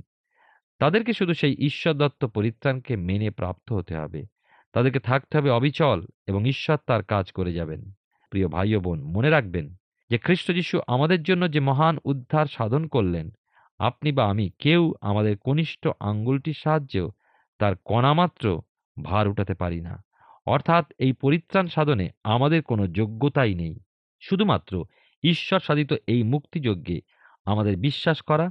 তাদেরকে 0.79 1.13
শুধু 1.13 1.35
সেই 1.35 1.55
ঈশ্বর 1.59 1.95
দত্ত 1.95 2.25
পরিত্রাণকে 2.25 2.97
মেনে 2.97 3.31
প্রাপ্ত 3.31 3.73
হতে 3.73 3.97
হবে। 3.97 4.25
তাদেরকে 4.73 5.01
থাকতে 5.01 5.39
হবে 5.39 5.51
অবিচল 5.51 6.05
এবং 6.27 6.49
ঈশ্বর 6.49 6.77
তার 6.87 7.03
কাজ 7.03 7.33
করে 7.33 7.53
যাবেন। 7.53 7.91
প্রিয় 8.31 8.49
ভাই 8.49 8.77
বোন, 8.77 9.03
মনে 9.03 9.31
রাখবেন 9.31 9.75
যে 10.11 10.19
খ্রিস্ট 10.19 10.53
যিশু 10.53 10.81
আমাদের 10.87 11.23
জন্য 11.23 11.51
যে 11.51 11.61
মহান 11.61 11.99
উদ্ধার 12.05 12.47
সাধন 12.47 12.87
করলেন 12.87 13.31
আপনি 13.79 14.13
বা 14.13 14.31
আমি 14.31 14.51
কেউ 14.59 14.95
আমাদের 15.01 15.39
কনিষ্ঠ 15.39 15.89
আঙ্গুলটির 16.01 16.55
সাহায্যেও 16.55 17.11
তার 17.59 17.77
কণামাত্র 17.85 18.63
ভার 19.03 19.29
উঠাতে 19.29 19.55
পারি 19.55 19.81
না। 19.81 20.05
অর্থাৎ 20.47 20.93
এই 20.99 21.13
পরিত্রাণ 21.13 21.67
সাধনে 21.67 22.11
আমাদের 22.25 22.63
কোনো 22.63 22.87
যোগ্যতাই 22.87 23.55
নেই। 23.55 23.79
শুধুমাত্র 24.21 24.85
ঈশ্বর 25.23 25.61
সাধিত 25.61 25.95
এই 26.07 26.23
মুক্তিযজ্ঞে 26.23 27.01
আমাদের 27.45 27.77
বিশ্বাস 27.77 28.23
করা, 28.23 28.51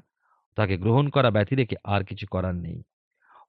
তাকে 0.56 0.78
গ্রহণ 0.78 1.10
করা 1.10 1.32
ব্যতি 1.32 1.56
রেখে 1.56 1.76
আর 1.84 2.04
কিছু 2.04 2.28
করার 2.32 2.56
নেই। 2.56 2.84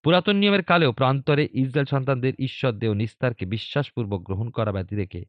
পুরাতন 0.03 0.37
নিয়মের 0.37 0.63
কালেও 0.63 0.93
প্রান্তরে 0.93 1.49
ইসরায়েল 1.53 1.85
সন্তানদের 1.85 2.33
ঈশ্বর 2.39 2.73
দেহ 2.73 2.93
নিস্তারকে 2.93 3.47
বিশ্বাসপূর্বক 3.47 4.23
গ্রহণ 4.23 4.51
করা 4.51 4.73
ব্যতি 4.73 4.97
রেখে 4.97 5.25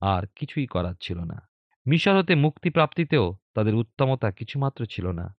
আর 0.00 0.22
কিছুই 0.36 0.66
করার 0.66 0.94
ছিল 1.00 1.18
না। 1.20 1.48
মিশর 1.86 2.18
হতে 2.18 2.34
মুক্তি 2.34 2.70
প্রাপ্তিতেও 2.70 3.36
তাদের 3.54 3.74
উত্তমতা 3.74 4.30
কিছুমাত্র 4.30 4.86
ছিল 4.86 5.08
না। 5.10 5.34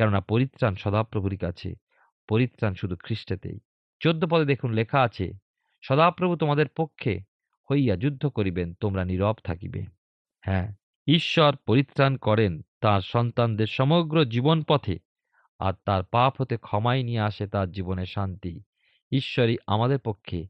কেননা 0.00 0.20
পরিত্রাণ 0.20 0.74
সদাপ্রভুর 0.74 1.36
কাছে, 1.36 1.74
পরিত্রাণ 2.28 2.74
শুধু 2.74 2.96
খ্রিস্টেতেই। 2.96 3.58
চোদ্দ 4.00 4.24
পদে 4.24 4.44
দেখুন 4.44 4.72
লেখা 4.72 5.02
আছে, 5.02 5.32
সদাপ্রভু 5.82 6.36
তোমাদের 6.36 6.68
পক্ষে 6.68 7.20
হইয়া 7.70 7.96
যুদ্ধ 7.96 8.26
করিবেন, 8.26 8.74
তোমরা 8.74 9.04
নীরব 9.04 9.34
থাকিবে। 9.44 9.82
হ্যাঁ 10.40 10.74
ঈশ্বর 11.06 11.56
পরিত্রাণ 11.56 12.16
করেন 12.16 12.60
তার 12.80 13.00
সন্তানদের 13.00 13.66
সমগ্র 13.66 14.24
জীবন 14.24 14.62
পথে, 14.62 14.98
আর 15.58 15.72
তার 15.84 16.04
পাপ 16.04 16.40
হতে 16.40 16.56
ক্ষমাই 16.56 17.02
নিয়ে 17.02 17.20
আসে 17.20 17.46
তার 17.46 17.70
জীবনে 17.70 18.06
শান্তি। 18.06 18.62
ঈশ্বরই 19.12 19.56
আমাদের 19.66 19.98
পক্ষে 19.98 20.46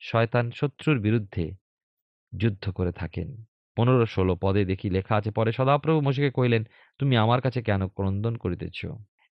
শয়তান 0.00 0.50
শত্রুর 0.50 0.98
বিরুদ্ধে 0.98 1.50
যুদ্ধ 2.38 2.70
করে 2.70 2.92
থাকেন। 2.92 3.44
পনেরো 3.78 4.06
ষোলো 4.06 4.36
পদে 4.36 4.64
দেখি 4.64 4.90
লেখা 4.90 5.16
আছে, 5.16 5.30
পরে 5.30 5.52
সদাপ্রভু 5.52 6.00
মশিকে 6.00 6.30
কহিলেন, 6.30 6.64
তুমি 6.98 7.16
আমার 7.16 7.40
কাছে 7.40 7.62
কেন 7.62 7.88
ক্রন্দন 7.88 8.36
করিতেছ? 8.36 8.86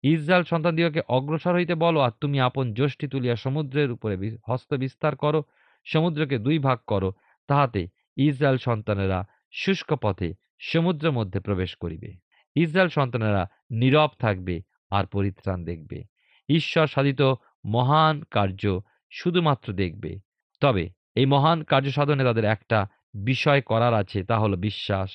ইসরায়েল 0.03 0.43
সন্তানদিগকে 0.43 1.01
অগ্রসর 1.09 1.53
হইতে 1.53 1.75
বলো 1.75 1.99
আর 1.99 2.11
তুমি 2.21 2.39
আপন 2.39 2.73
যষ্টি 2.73 3.07
তুলিয়া 3.07 3.35
সমুদ্রের 3.35 3.91
উপরে 3.91 4.37
হস্ত 4.49 4.73
বিস্তার 4.73 5.15
করো, 5.15 5.43
সমুদ্রকে 5.85 6.37
দুই 6.37 6.59
ভাগ 6.59 6.79
করো, 6.87 7.13
তাহাতে 7.47 7.87
ইসরায়েল 8.17 8.57
সন্তানেরা 8.57 9.25
শুষ্ক 9.51 9.93
পথে 9.93 10.33
সমুদ্রের 10.59 11.11
মধ্যে 11.11 11.39
প্রবেশ 11.39 11.75
করিবে। 11.75 12.13
ইসরায়েল 12.55 12.89
সন্তানেরা 12.89 13.47
নীরব 13.71 14.09
থাকবে 14.19 14.61
আর 14.89 15.05
পরিত্রাণ 15.05 15.63
দেখবে। 15.63 16.03
ঈশ্বর 16.49 16.87
সাধিত 16.87 17.21
মহান 17.65 18.23
কার্য 18.31 18.79
শুধুমাত্র 19.11 19.73
দেখবে। 19.73 20.19
তবে 20.61 20.89
এই 21.15 21.25
মহান 21.25 21.63
কার্য 21.63 21.91
সাধনে 21.91 22.23
তাদের 22.23 22.45
একটা 22.45 22.87
বিষয় 23.13 23.61
করার 23.61 23.93
আছে, 23.93 24.23
তা 24.23 24.39
হলো 24.39 24.57
বিশ্বাস। 24.57 25.09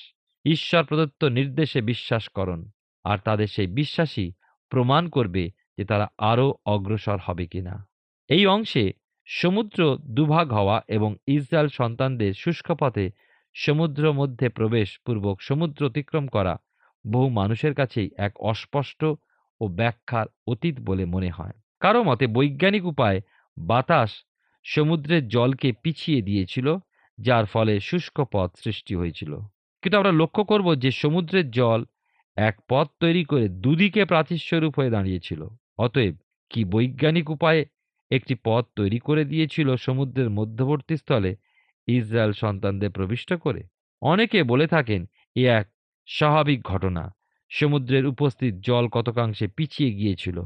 ঈশ্বর 0.44 0.84
প্রদত্ত 0.84 1.24
নির্দেশে 1.24 1.80
বিশ্বাস 1.80 2.28
করণ 2.28 2.60
আর 3.04 3.18
তাদের 3.18 3.46
সেই 3.46 3.66
বিশ্বাসই 3.66 4.32
প্রমাণ 4.72 5.08
করবে 5.08 5.50
যে 5.78 5.84
তারা 5.84 6.08
আরও 6.18 6.54
অগ্রসর 6.66 7.18
হবে 7.22 7.46
কিনা। 7.46 7.86
এই 8.28 8.46
অংশে 8.46 8.92
সমুদ্র 9.26 9.98
দুভাগ 10.04 10.52
হওয়া 10.52 10.82
এবং 10.88 11.16
ইসরায়েল 11.26 11.68
সন্তানদের 11.68 12.34
শুষ্ক 12.34 12.72
পথে 12.72 13.10
সমুদ্র 13.56 14.12
মধ্যে 14.12 14.48
প্রবেশ 14.48 14.98
পূর্বক 15.06 15.36
সমুদ্র 15.40 15.86
অতিক্রম 15.86 16.26
করা 16.26 16.56
বহু 17.04 17.28
মানুষের 17.28 17.74
কাছেই 17.74 18.10
এক 18.16 18.32
অস্পষ্ট 18.40 19.04
ও 19.60 19.68
ব্যাখ্যার 19.68 20.26
অতীত 20.46 20.76
বলে 20.80 21.04
মনে 21.04 21.30
হয়। 21.30 21.52
কারও 21.80 22.02
মতে 22.02 22.26
বৈজ্ঞানিক 22.26 22.84
উপায়ে 22.84 23.20
বাতাস 23.56 24.10
সমুদ্রের 24.64 25.28
জলকে 25.28 25.72
পিছিয়ে 25.82 26.22
দিয়েছিল 26.22 26.76
যার 27.18 27.46
ফলে 27.46 27.80
শুষ্ক 27.80 28.20
পথ 28.32 28.50
সৃষ্টি 28.56 28.94
হয়েছিল। 28.94 29.38
কিন্তু 29.82 29.98
আমরা 29.98 30.12
লক্ষ্য 30.12 30.44
করব 30.44 30.74
যে 30.74 30.90
সমুদ্রের 30.90 31.50
জল 31.50 31.84
এক 32.36 32.58
পথ 32.68 32.88
তৈরি 33.00 33.24
করে 33.24 33.48
দুদিকে 33.48 34.04
প্রাচীস্বরূপ 34.04 34.78
হয়ে 34.78 34.90
দাঁড়িয়েছিল। 34.90 35.46
অতএব 35.78 36.14
কি 36.50 36.64
বৈজ্ঞানিক 36.64 37.30
উপায়ে 37.30 37.66
একটি 38.10 38.34
পথ 38.44 38.64
তৈরি 38.76 38.98
করে 38.98 39.24
দিয়েছিল 39.24 39.76
সমুদ্রের 39.76 40.30
মধ্যবর্তী 40.30 40.96
স্থলে 40.96 41.36
ইসরায়েল 41.86 42.32
সন্তানদের 42.32 42.90
প্রবিষ্ট 42.90 43.34
করে? 43.34 43.62
অনেকে 44.02 44.42
বলে 44.42 44.66
থাকেন, 44.66 45.06
এ 45.36 45.48
এক 45.48 45.70
স্বাভাবিক 46.06 46.62
ঘটনা। 46.62 47.12
সমুদ্রের 47.50 48.06
উপস্থিত 48.06 48.54
জল 48.60 48.88
কতকাংশে 48.88 49.46
পিছিয়ে 49.48 49.92
গিয়েছিল। 49.92 50.42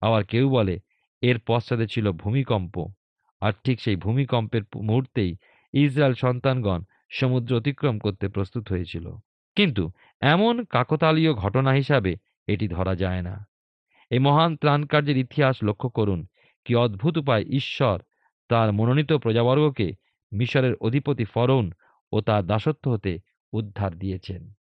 আবার 0.00 0.24
কেউ 0.24 0.50
বলে, 0.50 0.80
এর 1.22 1.38
পশ্চাতে 1.46 1.86
ছিল 1.86 2.12
ভূমিকম্প। 2.12 2.86
আর 3.40 3.52
ঠিক 3.64 3.80
সেই 3.80 3.96
ভূমিকম্পের 3.96 4.62
মুহূর্তেই 4.76 5.36
ইসরায়েল 5.72 6.14
সন্তানগণ 6.14 6.82
সমুদ্র 7.10 7.56
অতিক্রম 7.56 7.98
করতে 7.98 8.28
প্রস্তুত 8.28 8.72
হয়েছিল। 8.72 9.10
কিন্তু 9.56 9.90
এমন 10.20 10.64
কাকতালীয় 10.64 11.34
ঘটনা 11.34 11.70
হিসাবে 11.70 12.16
এটি 12.46 12.68
ধরা 12.68 12.94
যায় 12.94 13.22
না। 13.22 13.46
এই 14.10 14.18
মহান 14.18 14.56
ত্রাণকার্যের 14.56 15.16
ইতিহাস 15.16 15.64
লক্ষ্য 15.64 15.88
করুন 15.88 16.26
কি 16.64 16.74
অদ্ভুত 16.74 17.16
উপায় 17.16 17.42
ঈশ্বর 17.42 18.00
তার 18.48 18.72
মনোনীত 18.72 19.12
প্রজাবর্গকে 19.12 19.92
মিশরের 20.32 20.74
অধিপতি 20.74 21.24
ফরৌন 21.24 21.72
ও 22.12 22.20
তার 22.20 22.46
দাসত্ব 22.46 22.92
হতে 22.92 23.18
উদ্ধার 23.52 23.98
দিয়েছেন। 23.98 24.52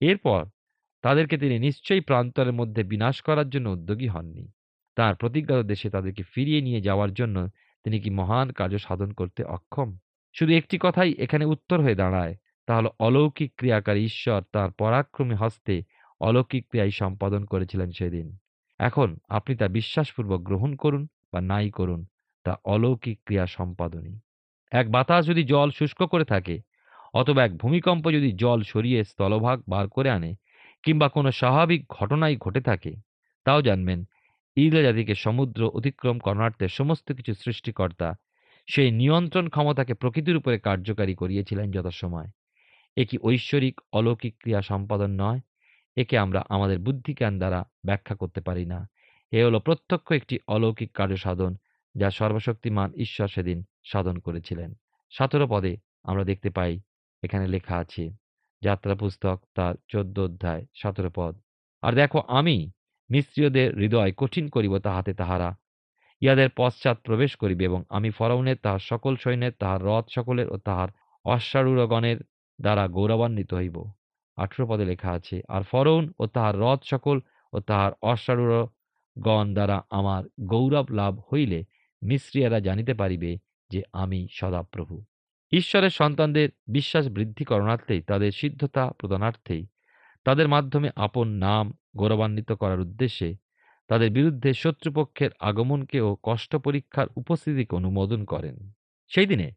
এরপর 0.00 0.44
তাদেরকে 1.02 1.38
তিনি 1.38 1.58
নিশ্চয়ই 1.58 2.00
প্রান্তরের 2.00 2.52
মধ্যে 2.52 2.82
বিনাশ 2.82 3.20
করার 3.22 3.50
জন্য 3.50 3.68
উদ্যোগী 3.68 4.06
হননি। 4.06 4.52
তার 4.96 5.14
প্রতিজ্ঞাত 5.14 5.66
দেশে 5.66 5.90
তাদেরকে 5.90 6.22
ফিরিয়ে 6.22 6.60
নিয়ে 6.60 6.80
যাওয়ার 6.80 7.14
জন্য 7.14 7.48
তিনি 7.84 8.00
কি 8.00 8.10
মহান 8.10 8.52
কার্য 8.52 8.78
সাধন 8.78 9.12
করতে 9.12 9.42
অক্ষম? 9.42 9.96
শুধু 10.38 10.52
একটি 10.52 10.78
কথাই 10.80 11.12
এখানে 11.18 11.44
উত্তর 11.44 11.80
হয়ে 11.80 11.94
দাঁড়ায়। 11.94 12.36
তাহলে 12.66 12.88
অলৌকিক 12.98 13.52
ক্রিয়াকারী 13.56 14.04
ঈশ্বর 14.04 14.42
তার 14.52 14.70
পরাক্রমী 14.70 15.34
হস্তে 15.34 15.82
অলৌকিক 16.20 16.68
ক্রিয়াই 16.68 16.90
সম্পাদন 16.90 17.44
করেছিলেন 17.44 17.90
সেদিন। 17.90 18.36
এখন 18.78 19.16
আপনি 19.28 19.56
তা 19.56 19.68
বিশ্বাসপূর্বক 19.68 20.40
গ্রহণ 20.42 20.76
করুন 20.76 21.06
বা 21.32 21.40
নাই 21.40 21.70
করুন, 21.70 22.06
তা 22.44 22.56
অলৌকিক 22.64 23.20
ক্রিয়া 23.24 23.46
সম্পাদনই। 23.46 24.18
এক 24.72 24.90
বাতাস 24.90 25.26
যদি 25.26 25.44
জল 25.44 25.70
শুষ্ক 25.70 26.02
করে 26.02 26.24
থাকে, 26.24 26.60
অথবা 27.14 27.44
এক 27.44 27.56
ভূমিকম্প 27.56 28.12
যদি 28.12 28.32
জল 28.32 28.62
সরিয়ে 28.62 29.04
স্থলভাগ 29.04 29.62
বার 29.68 29.88
করে 29.88 30.10
আনে, 30.10 30.34
কিংবা 30.82 31.08
কোনো 31.08 31.32
স্বাভাবিক 31.32 31.86
ঘটনাই 31.88 32.36
ঘটে 32.36 32.60
থাকে, 32.60 32.94
তাও 33.44 33.62
জানবেন 33.62 34.04
ইসরায়েল 34.56 34.92
জাতিকে 34.92 35.14
সমুদ্র 35.14 35.68
অতিক্রম 35.68 36.18
করণার্থে 36.18 36.68
সমস্ত 36.68 37.12
কিছু 37.12 37.34
সৃষ্টিকর্তা 37.34 38.14
সেই 38.68 38.90
নিয়ন্ত্রণ 38.90 39.48
ক্ষমতাকে 39.48 39.94
প্রকৃতির 39.94 40.36
উপরে 40.36 40.58
কার্যকারী 40.58 41.14
করিয়েছিলেন 41.14 41.70
যথাসময়। 41.70 42.28
এ 42.96 43.04
কি 43.04 43.18
ঐশ্বরিক 43.22 43.80
অলৌকিক 43.92 44.36
ক্রিয়া 44.38 44.62
সম্পাদন 44.62 45.10
নয়? 45.10 45.40
একে 45.96 46.18
আমরা 46.18 46.44
আমাদের 46.48 46.78
বুদ্ধিজ্ঞান 46.78 47.38
দ্বারা 47.38 47.64
ব্যাখ্যা 47.84 48.16
করতে 48.16 48.40
পারি 48.40 48.66
না। 48.66 48.88
এ 49.32 49.44
হলো 49.44 49.60
প্রত্যক্ষ 49.60 50.12
একটি 50.12 50.38
অলৌকিক 50.46 50.92
কার্য 50.92 51.16
সাধন, 51.16 51.56
যা 51.94 52.10
সর্বশক্তিমান 52.10 52.92
ঈশ্বর 52.94 53.28
সেদিন 53.28 53.64
সাধন 53.84 54.18
করেছিলেন। 54.18 54.74
সতেরো 55.10 55.46
পদে 55.50 55.76
আমরা 56.02 56.24
দেখতে 56.24 56.50
পাই, 56.50 56.80
এখানে 57.22 57.46
লেখা 57.46 57.76
আছে, 57.76 58.10
যাত্রা 58.62 58.94
পুস্তক 58.94 59.42
তার 59.54 59.74
চোদ্দ 59.88 60.18
অধ্যায়, 60.18 60.66
সতেরো 60.74 61.10
পদ। 61.14 61.40
আর 61.82 61.92
দেখো 61.92 62.18
আমি 62.28 62.70
মিস্ত্রীয়দের 63.10 63.76
হৃদয় 63.76 64.12
কঠিন 64.16 64.48
করিব 64.48 64.78
তাহাতে 64.78 65.14
তাহারা 65.14 65.56
ইহাদের 66.20 66.48
পশ্চাৎ 66.56 66.96
প্রবেশ 67.00 67.36
করিবে 67.36 67.64
এবং 67.64 67.84
আমি 67.88 68.10
ফরাউনের, 68.10 68.56
তাহার 68.62 68.78
সকল 68.78 69.16
সৈন্যের, 69.16 69.52
তাহার 69.58 69.80
রথ 69.82 70.06
সকলের 70.10 70.48
ও 70.48 70.56
তাহার 70.58 70.88
অশ্বারূঢ়গণের 71.24 72.18
দ্বারা 72.60 72.88
গৌরবান্বিত 72.88 73.54
হইব। 73.54 73.84
আঠেরো 74.36 74.66
পদে 74.66 74.84
লেখা 74.84 75.10
আছে, 75.10 75.42
আর 75.48 75.62
ফরৌন 75.62 76.12
ও 76.18 76.26
তাহার 76.26 76.58
রথ 76.58 76.80
সকল 76.84 77.20
ও 77.52 77.60
তাহার 77.60 77.92
অশ্বারূঢ়গণ 78.02 79.54
দ্বারা 79.54 79.82
আমার 79.90 80.22
গৌরব 80.40 80.86
লাভ 80.90 81.14
হইলে 81.32 81.64
মিস্ত্রিয়ারা 82.02 82.60
জানিতে 82.60 82.94
পারিবে 82.94 83.38
যে 83.70 83.82
আমি 83.92 84.28
সদাপ্রভু। 84.32 85.04
ঈশ্বরের 85.52 85.90
সন্তানদের 85.90 86.48
বিশ্বাস 86.66 87.08
বৃদ্ধি 87.08 87.44
করণার্থেই, 87.44 88.02
তাদের 88.02 88.32
সিদ্ধতা 88.32 88.90
প্রদানার্থেই, 88.98 89.66
তাদের 90.24 90.48
মাধ্যমে 90.48 90.88
আপন 90.96 91.28
নাম 91.28 91.72
গৌরবান্বিত 91.96 92.52
করার 92.52 92.80
উদ্দেশ্যে 92.80 93.28
তাদের 93.88 94.10
বিরুদ্ধে 94.10 94.54
শত্রুপক্ষের 94.54 95.30
আগমনকে 95.40 96.00
ও 96.00 96.16
কষ্ট 96.22 96.56
পরীক্ষার 96.56 97.06
উপস্থিতিকে 97.16 97.76
অনুমোদন 97.76 98.24
করেন। 98.24 98.70
সেই 99.08 99.26
দিনে 99.26 99.52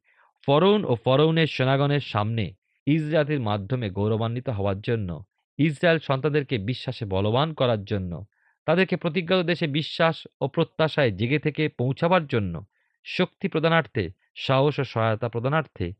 ফরৌন 0.46 0.86
ও 0.86 0.96
ফরৌনের 0.96 1.48
সেনাগণের 1.48 2.00
সামনে 2.00 2.54
ইসরায়েলের 2.86 3.40
মাধ্যমে 3.40 3.90
গৌরবান্বিত 3.90 4.50
হওয়ার 4.50 4.82
জন্য, 4.82 5.24
ইসরায়েল 5.58 6.00
সন্তানদেরকে 6.00 6.58
বিশ্বাসে 6.58 7.06
বলবান 7.06 7.54
করার 7.54 7.84
জন্য, 7.84 8.26
তাদেরকে 8.66 8.96
প্রতিজ্ঞাত 8.96 9.46
দেশে 9.46 9.68
বিশ্বাস 9.68 10.28
ও 10.42 10.48
প্রত্যাশায় 10.48 11.12
জেগে 11.12 11.40
থেকে 11.40 11.70
পৌঁছাবার 11.70 12.28
জন্য 12.28 12.66
শক্তি 13.06 13.48
প্রদানার্থে, 13.48 14.10
সাহস 14.36 14.80
ও 14.80 14.84
সহায়তা 14.84 15.30
প্রদানার্থে 15.30 15.94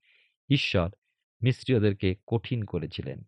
ঈশ্বর 0.50 0.90
মিস্ত্রীয়দেরকে 1.44 2.16
কঠিন 2.28 2.64
করেছিলেন। 2.64 3.24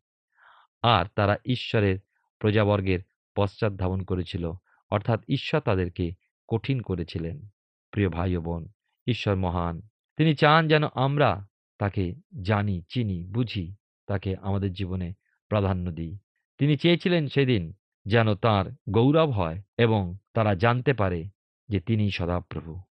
আর 0.83 1.05
তারা 1.15 1.37
ঈশ্বরের 1.45 1.99
প্রজাবর্গের 2.39 2.99
পশ্চাৎ 3.35 3.73
ধাবন 3.73 4.01
করেছিল। 4.01 4.51
অর্থাৎ 4.93 5.23
ঈশ্বর 5.29 5.61
তাদেরকে 5.61 6.11
কঠিন 6.47 6.81
করেছিলেন। 6.81 7.47
প্রিয় 7.91 8.09
ভাই 8.09 8.35
ও 8.35 8.41
বোন, 8.41 8.67
ঈশ্বর 9.07 9.35
মহান। 9.35 9.81
তিনি 10.17 10.35
চান 10.35 10.67
যেন 10.67 10.83
আমরা 10.93 11.47
তাকে 11.77 12.15
জানি, 12.41 12.81
চিনি, 12.89 13.25
বুঝি, 13.27 13.75
তাকে 14.07 14.35
আমাদের 14.41 14.73
জীবনে 14.73 15.13
প্রাধান্য 15.47 15.91
দিই। 15.91 16.17
তিনি 16.57 16.77
চেয়েছিলেন 16.77 17.27
সেদিন 17.27 17.73
যেন 18.05 18.35
তার 18.35 18.65
গৌরব 18.89 19.29
হয় 19.29 19.61
এবং 19.77 20.17
তারা 20.33 20.55
জানতে 20.55 20.93
পারে 20.93 21.29
যে 21.69 21.79
তিনি 21.79 22.11
সদাপ্রভু। 22.11 22.81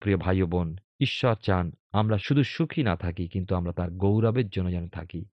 প্রিয় 0.00 0.16
ভাই 0.16 0.42
ও 0.42 0.46
বোন, 0.46 0.76
ঈশ্বর 1.00 1.34
চান 1.34 1.72
আমরা 1.92 2.18
শুধু 2.18 2.42
সুখী 2.42 2.82
না 2.82 2.96
থাকি, 2.96 3.28
কিন্তু 3.28 3.54
আমরা 3.54 3.72
তার 3.72 3.90
গৌরবের 3.90 4.48
জন্য 4.48 4.70
যেন 4.70 4.88
থাকি। 4.88 5.24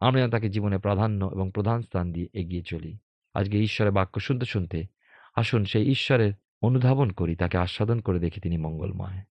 আমরা 0.00 0.20
যেন 0.20 0.30
তাকে 0.30 0.48
জীবনে 0.48 0.78
প্রাধান্য 0.78 1.24
এবং 1.24 1.50
প্রধান 1.54 1.80
স্থান 1.80 2.12
দিয়ে 2.12 2.28
এগিয়ে 2.32 2.62
চলি। 2.62 2.98
আজকে 3.34 3.58
ঈশ্বরের 3.58 3.92
বাক্য 3.92 4.20
শুনতে 4.20 4.46
শুনতে 4.46 4.99
আসুন 5.34 5.64
সেই 5.64 5.90
ঈশ্বরের 5.90 6.32
অনুধাবন 6.62 7.10
করি, 7.10 7.36
তাকে 7.36 7.58
আস্বাদন 7.58 8.00
করে 8.00 8.18
দেখি 8.18 8.40
তিনি 8.40 8.56
মঙ্গলময়। 8.56 9.22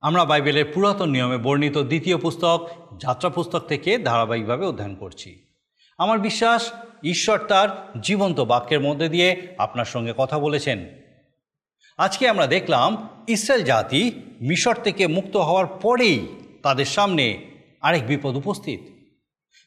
আমরা 0.00 0.24
বাইবেলের 0.24 0.64
পুরাতন 0.74 1.10
নিয়মে 1.10 1.38
বর্ণিত 1.38 1.78
দ্বিতীয় 1.78 2.16
পুস্তক, 2.16 2.68
যাত্রা 3.00 3.30
পুস্তক 3.30 3.58
থেকে 3.58 3.98
ধারাবাহিকভাবে 3.98 4.66
অধ্যয়ন 4.66 4.94
করছি। 4.94 5.44
আমার 5.98 6.18
বিশ্বাস, 6.18 6.72
ঈশ্বর 7.04 7.38
তার 7.38 8.00
জীবন্ত 8.00 8.40
বাক্যের 8.40 8.80
মধ্যে 8.80 9.08
দিয়ে 9.08 9.54
আপনার 9.58 9.84
সঙ্গে 9.84 10.14
কথা 10.16 10.38
বলেছেন। 10.38 10.86
আজকে 11.96 12.28
আমরা 12.28 12.46
দেখলাম, 12.46 13.08
ইসরায়েল 13.28 13.64
জাতি 13.64 14.12
মিশর 14.40 14.74
থেকে 14.74 15.06
মুক্ত 15.06 15.36
হওয়ার 15.36 15.66
পরেই 15.66 16.28
তাদের 16.62 16.84
সামনে 16.84 17.50
আরেক 17.80 18.06
বিপদ 18.06 18.36
উপস্থিত। 18.36 18.80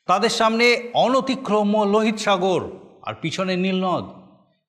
তাদের 0.06 0.30
সামনে 0.30 0.92
অনতিক্রম্য 0.94 1.78
লোহিত 1.78 2.16
সাগর 2.16 2.70
আর 3.04 3.14
পিছনে 3.22 3.58
নীলনদ। 3.58 4.17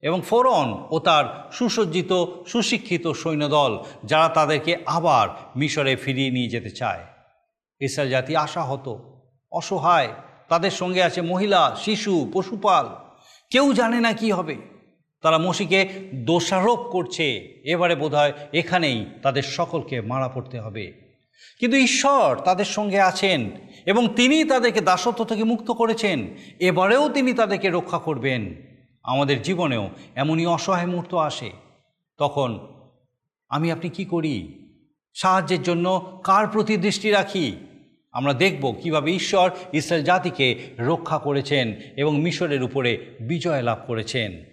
এবং 0.02 0.20
ফোরন 0.20 0.87
ও 0.90 0.98
তার 0.98 1.48
সুসজ্জিত, 1.52 2.24
সুশিক্ষিত 2.46 3.08
সৈন্যদল, 3.08 3.78
যারা 4.04 4.28
তাদেরকে 4.28 4.76
আবার 4.87 5.28
মিশরে 5.56 5.96
ফিরিয়ে 5.96 6.30
নিয়ে 6.30 6.48
যেতে 6.48 6.70
চায়। 6.70 7.04
ইসরায়েল 7.80 8.11
জাতি 8.11 8.37
আশাহত, 8.37 8.98
অসহায়। 9.52 10.08
তাদের 10.48 10.70
সঙ্গে 10.70 11.02
আছে 11.02 11.20
মহিলা, 11.20 11.76
শিশু, 11.80 12.30
পশুপাল। 12.32 12.88
কেউ 13.50 13.72
জানে 13.72 14.00
না 14.00 14.12
কি 14.12 14.30
হবে। 14.30 14.56
তারা 15.22 15.38
মসিকে 15.38 15.88
দোষারোপ 16.14 16.80
করছে। 16.80 17.37
এবারে 17.64 17.94
বোধহয় 17.94 18.32
এখানেই 18.52 19.06
তাদের 19.22 19.42
সকলকে 19.42 20.00
মারা 20.00 20.28
পড়তে 20.28 20.61
হবে। 20.61 20.92
কিন্তু 21.61 21.76
ঈশ্বর 21.76 22.40
তাদের 22.40 22.64
সঙ্গে 22.64 23.00
আছেন 23.00 23.50
এবং 23.87 24.08
তিনি 24.16 24.44
তাদেরকে 24.44 24.80
দাসত্ব 24.80 25.24
থেকে 25.24 25.44
মুক্ত 25.44 25.70
করেছেন। 25.70 26.26
এবারেও 26.61 27.08
তিনি 27.08 27.32
তাদেরকে 27.32 27.68
রক্ষা 27.68 27.98
করবেন। 27.98 28.67
আমাদের 29.08 29.42
জীবনেও 29.42 29.90
এমনই 30.14 30.46
অসহায় 30.46 30.86
মুহূর্ত 30.86 31.14
আসে। 31.14 31.50
তখন 32.18 32.68
আমি 33.48 33.72
আপনি 33.72 33.90
কি 33.90 34.04
করি? 34.04 34.58
সাহায্যের 35.14 35.62
জন্য 35.62 36.20
কার 36.24 36.48
প্রতি 36.48 36.76
দৃষ্টি 36.76 37.10
রাখি? 37.10 37.56
আমরা 38.12 38.32
দেখব 38.32 38.74
কীভাবে 38.82 39.12
ঈশ্বর 39.12 39.50
ইসরায়েল 39.72 40.04
জাতিকে 40.04 40.58
রক্ষা 40.78 41.18
করেছেন 41.18 41.74
এবং 41.96 42.20
মিশরের 42.20 42.62
উপরে 42.62 43.06
বিজয় 43.20 43.62
লাভ 43.62 43.78
করেছেন। 43.86 44.44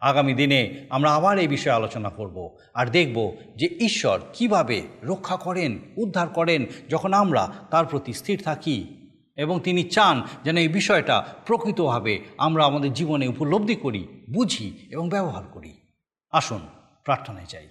আগামী 0.00 0.34
দিনে 0.34 0.86
আমরা 0.90 1.14
আবার 1.14 1.38
এই 1.38 1.48
বিষয়ে 1.48 1.72
আলোচনা 1.72 2.10
করব 2.10 2.56
আর 2.74 2.86
দেখব 2.86 3.36
যে 3.56 3.66
ঈশ্বর 3.66 4.20
কীভাবে 4.32 4.82
রক্ষা 5.02 5.36
করেন, 5.36 5.78
উদ্ধার 5.96 6.28
করেন 6.28 6.66
যখন 6.88 7.12
আমরা 7.12 7.52
তার 7.70 7.86
প্রতি 7.86 8.12
স্থির 8.12 8.42
থাকি। 8.42 9.03
এবং 9.36 9.60
তিনি 9.60 9.82
চান 9.82 10.22
যেন 10.44 10.56
এই 10.56 10.68
বিষয়টা 10.68 11.26
প্রকৃতভাবে 11.46 12.20
আমরা 12.38 12.64
আমাদের 12.64 12.92
জীবনে 12.92 13.28
উপলব্ধি 13.28 13.74
করি, 13.74 14.08
বুঝি 14.30 14.86
এবং 14.90 15.08
ব্যবহার 15.08 15.44
করি। 15.44 15.72
আসুন, 16.30 16.60
প্রার্থনায় 17.04 17.46
যাই। 17.48 17.68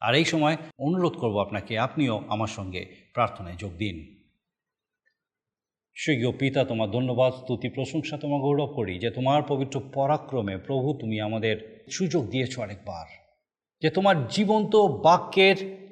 আর 0.00 0.14
এই 0.14 0.24
সময় 0.24 0.56
অনুরোধ 0.78 1.12
করব 1.12 1.40
আপনাকে, 1.40 1.78
আপনিও 1.78 2.22
আমার 2.28 2.48
সঙ্গে 2.48 2.86
প্রার্থনায় 3.14 3.56
যোগ 3.56 3.72
দিন। 3.72 4.18
স্বর্গীয় 5.96 6.32
পিতা, 6.32 6.64
তোমার 6.64 6.90
ধন্যবাদ, 6.90 7.32
স্তুতি, 7.34 7.68
প্রশংসা 7.68 8.18
তোমার 8.18 8.40
গৌরব 8.40 8.66
করি 8.66 8.98
যে 8.98 9.10
তোমার 9.10 9.42
পবিত্র 9.48 9.80
পরাক্রমে 9.94 10.56
প্রভু 10.56 10.98
তুমি 11.00 11.20
আমাদের 11.20 11.86
সুযোগ 11.90 12.30
দিয়েছ 12.30 12.58
আরেকবার। 12.58 13.06
যে 13.82 13.90
তোমার 13.90 14.28
জীবন্ত 14.28 14.76
বাক্যের 14.76 15.87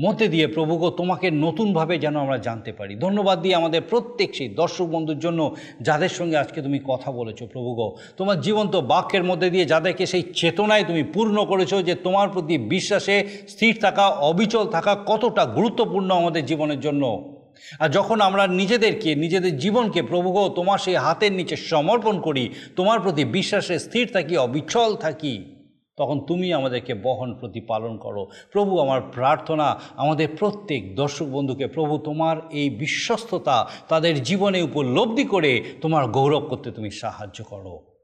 মধ্যে 0.00 0.28
দিয়ে 0.28 0.46
প্রভুগো 0.46 0.90
তোমাকে 0.90 1.30
নতুনভাবে 1.30 1.98
যেন 1.98 2.16
আমরা 2.16 2.38
জানতে 2.38 2.72
পারি। 2.72 2.94
ধন্যবাদ 2.94 3.42
দিয়ে 3.42 3.54
আমাদের 3.54 3.82
প্রত্যেক 3.82 4.34
সেই 4.34 4.48
দর্শক 4.48 4.84
বন্ধুর 4.84 5.18
জন্য 5.18 5.54
যাদের 5.82 6.08
সঙ্গে 6.08 6.36
আজকে 6.36 6.62
তুমি 6.62 6.80
কথা 6.84 7.12
বলেছ 7.12 7.42
প্রভুগো 7.42 7.96
তোমার 8.16 8.40
জীবন্ত 8.40 8.76
বাক্যের 8.76 9.24
মধ্যে 9.24 9.50
দিয়ে 9.50 9.64
যাদেরকে 9.64 10.06
সেই 10.06 10.22
চেতনায় 10.34 10.84
তুমি 10.84 11.02
পূর্ণ 11.02 11.44
করেছ 11.44 11.74
যে 11.74 11.94
তোমার 11.94 12.28
প্রতি 12.28 12.58
বিশ্বাসে 12.58 13.26
স্থির 13.48 13.78
থাকা, 13.80 14.08
অবিচল 14.08 14.66
থাকা 14.66 14.96
কতটা 15.06 15.44
গুরুত্বপূর্ণ 15.44 16.10
আমাদের 16.14 16.46
জীবনের 16.46 16.80
জন্য। 16.80 17.34
আর 17.78 17.88
যখন 17.88 18.20
আমরা 18.20 18.46
নিজেদেরকে, 18.46 19.14
নিজেদের 19.14 19.58
জীবনকে 19.58 20.02
প্রভুগ 20.02 20.48
তোমার 20.48 20.78
সেই 20.78 20.94
হাতের 20.94 21.32
নিচে 21.32 21.56
সমর্পণ 21.56 22.20
করি, 22.20 22.50
তোমার 22.76 23.00
প্রতি 23.00 23.24
বিশ্বাসে 23.24 23.78
স্থির 23.78 24.08
থাকি, 24.12 24.36
অবিচল 24.36 24.94
থাকি 24.94 25.53
তখন 25.96 26.20
তুমি 26.20 26.52
আমাদেরকে 26.52 26.94
বহন, 26.94 27.34
প্রতিপালন 27.34 27.96
করো। 27.96 28.28
প্রভু, 28.52 28.78
আমার 28.78 29.00
প্রার্থনা, 29.02 29.80
আমাদের 29.96 30.28
প্রত্যেক 30.38 30.96
দর্শক 30.96 31.26
বন্ধুকে, 31.26 31.66
প্রভু, 31.66 31.98
তোমার 31.98 32.36
এই 32.50 32.70
বিশ্বস্ততা 32.70 33.68
তাদের 33.88 34.22
জীবনে 34.22 34.62
উপলব্ধি 34.62 35.24
করে 35.24 35.64
তোমার 35.80 36.06
গৌরব 36.06 36.42
করতে 36.42 36.70
তুমি 36.70 36.90
সাহায্য 36.90 37.44
করো। 37.44 37.94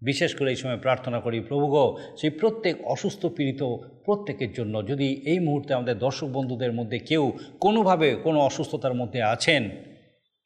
বিশেষ 0.00 0.34
করে 0.34 0.50
এই 0.50 0.56
সময় 0.56 0.76
প্রার্থনা 0.76 1.20
করি, 1.20 1.40
প্রভু 1.40 1.66
গো, 1.66 1.98
সেই 2.16 2.30
প্রত্যেক 2.30 2.86
অসুস্থ 2.86 3.26
পীড়িত 3.26 3.62
প্রত্যেকের 4.04 4.52
জন্য, 4.52 4.86
যদি 4.86 5.14
এই 5.26 5.38
মুহূর্তে 5.38 5.74
আমাদের 5.74 5.98
দর্শক 5.98 6.26
বন্ধুদের 6.26 6.72
মধ্যে 6.72 6.98
কেউ 6.98 7.32
কোনোভাবে 7.60 8.14
কোনো 8.14 8.40
অসুস্থতার 8.40 8.94
মধ্যে 8.94 9.22
আছেন, 9.22 9.70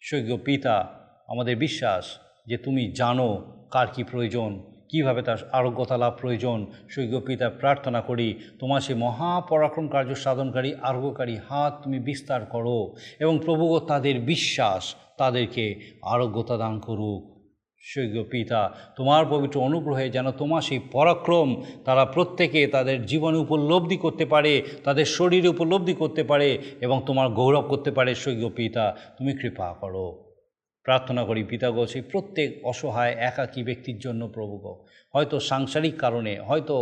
স্বর্গীয় 0.02 0.36
পিতা, 0.36 1.00
আমাদের 1.28 1.56
বিশ্বাস 1.56 2.18
যে 2.46 2.56
তুমি 2.56 2.92
জানো 2.92 3.52
কার 3.70 3.86
কি 3.86 4.04
প্রয়োজন। 4.04 4.69
কীভাবে 4.90 5.22
তার 5.22 5.36
আরোগ্যতা 5.52 5.96
লাভ 5.96 6.12
প্রয়োজন? 6.20 6.66
স্বর্গীয় 6.90 7.20
পিতা 7.20 7.50
প্রার্থনা 7.50 8.00
করি, 8.00 8.40
তোমার 8.58 8.80
সেই 8.80 8.94
মহাপরাক্রম 8.94 9.88
কার্য 9.88 10.14
সাধনকারী, 10.14 10.74
আরোগ্যকারী 10.82 11.36
হাত 11.48 11.80
তুমি 11.84 11.98
বিস্তার 11.98 12.44
করো 12.44 12.94
এবং 13.20 13.38
প্রভু 13.44 13.80
তাদের 13.80 14.20
বিশ্বাস, 14.20 14.94
তাদেরকে 15.18 15.80
আরোগ্যতা 16.02 16.56
দান 16.56 16.78
করুক। 16.78 17.40
স্বর্গীয় 17.84 18.24
পিতা 18.24 18.74
তোমার 18.96 19.26
পবিত্র 19.30 19.60
অনুগ্রহে 19.60 20.10
যেন 20.10 20.30
তোমার 20.30 20.62
সেই 20.62 20.78
পরাক্রম 20.92 21.62
তারা 21.84 22.04
প্রত্যেকে 22.04 22.66
তাদের 22.66 23.06
জীবনে 23.06 23.38
উপলব্ধি 23.38 23.96
করতে 23.96 24.24
পারে, 24.24 24.62
তাদের 24.84 25.04
শরীরে 25.04 25.48
উপলব্ধি 25.48 25.94
করতে 25.94 26.22
পারে 26.22 26.58
এবং 26.80 27.02
তোমার 27.06 27.28
গৌরব 27.28 27.62
করতে 27.62 27.90
পারে। 27.90 28.14
স্বর্গীয় 28.14 28.48
পিতা 28.48 28.96
তুমি 29.18 29.32
কৃপা 29.32 29.74
করো। 29.80 30.29
প্রার্থনা 30.90 31.22
করি 31.24 31.42
পিতাগো 31.44 31.82
সেই 31.86 32.04
প্রত্যেক 32.12 32.50
অসহায়, 32.64 33.14
একাকী 33.28 33.60
ব্যক্তির 33.62 33.98
জন্য 33.98 34.22
প্রভুগ 34.36 34.62
হয়তো 35.14 35.36
সাংসারিক 35.50 35.94
কারণে, 35.98 36.32
হয়তো 36.48 36.76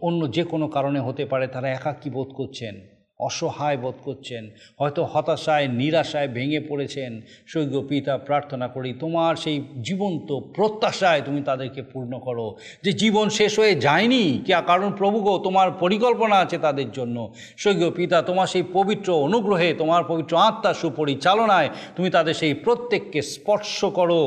অন্য 0.00 0.20
যে 0.36 0.42
কোনো 0.44 0.66
কারণে 0.76 1.00
হতে 1.00 1.24
পারে 1.24 1.46
তারা 1.54 1.68
একাকী 1.68 2.08
বোধ 2.10 2.28
করছেন। 2.34 2.74
অসহায় 3.18 3.76
বোধ 3.76 3.94
করছেন, 4.04 4.50
হয়তো 4.78 5.04
হতাশায়, 5.04 5.68
নিরাশায় 5.68 6.28
ভেঙে 6.28 6.60
পড়েছেন। 6.60 7.20
স্বর্গীয় 7.46 7.82
পিতা, 7.88 8.18
প্রার্থনা 8.18 8.68
করি 8.68 8.92
তোমার 8.92 9.36
সেই 9.36 9.64
জীবন্ত 9.82 10.38
প্রত্যাশায় 10.38 11.22
তুমি 11.26 11.42
তাদেরকে 11.42 11.82
পূর্ণ 11.82 12.18
করো। 12.18 12.56
যে 12.84 12.92
জীবন 12.92 13.28
শেষ 13.28 13.58
হয়ে 13.58 13.74
যায়নি, 13.74 14.42
কে 14.46 14.52
কারণ 14.66 14.92
প্রভু 14.92 15.20
গো, 15.20 15.38
তোমার 15.38 15.70
পরিকল্পনা 15.70 16.36
আছে 16.36 16.58
তাদের 16.58 16.92
জন্য। 16.92 17.32
স্বর্গীয় 17.56 17.90
পিতা, 17.90 18.22
তোমার 18.22 18.46
সেই 18.46 18.64
পবিত্র 18.72 19.14
অনুগ্রহে, 19.14 19.74
তোমার 19.74 20.04
পবিত্র 20.04 20.36
আত্মার 20.36 20.74
সুপরিচালনায় 20.74 21.68
তুমি 21.96 22.10
তাদের 22.10 22.34
সেই 22.34 22.54
প্রত্যেককে 22.54 23.22
স্পর্শ 23.22 23.84
করো। 23.84 24.22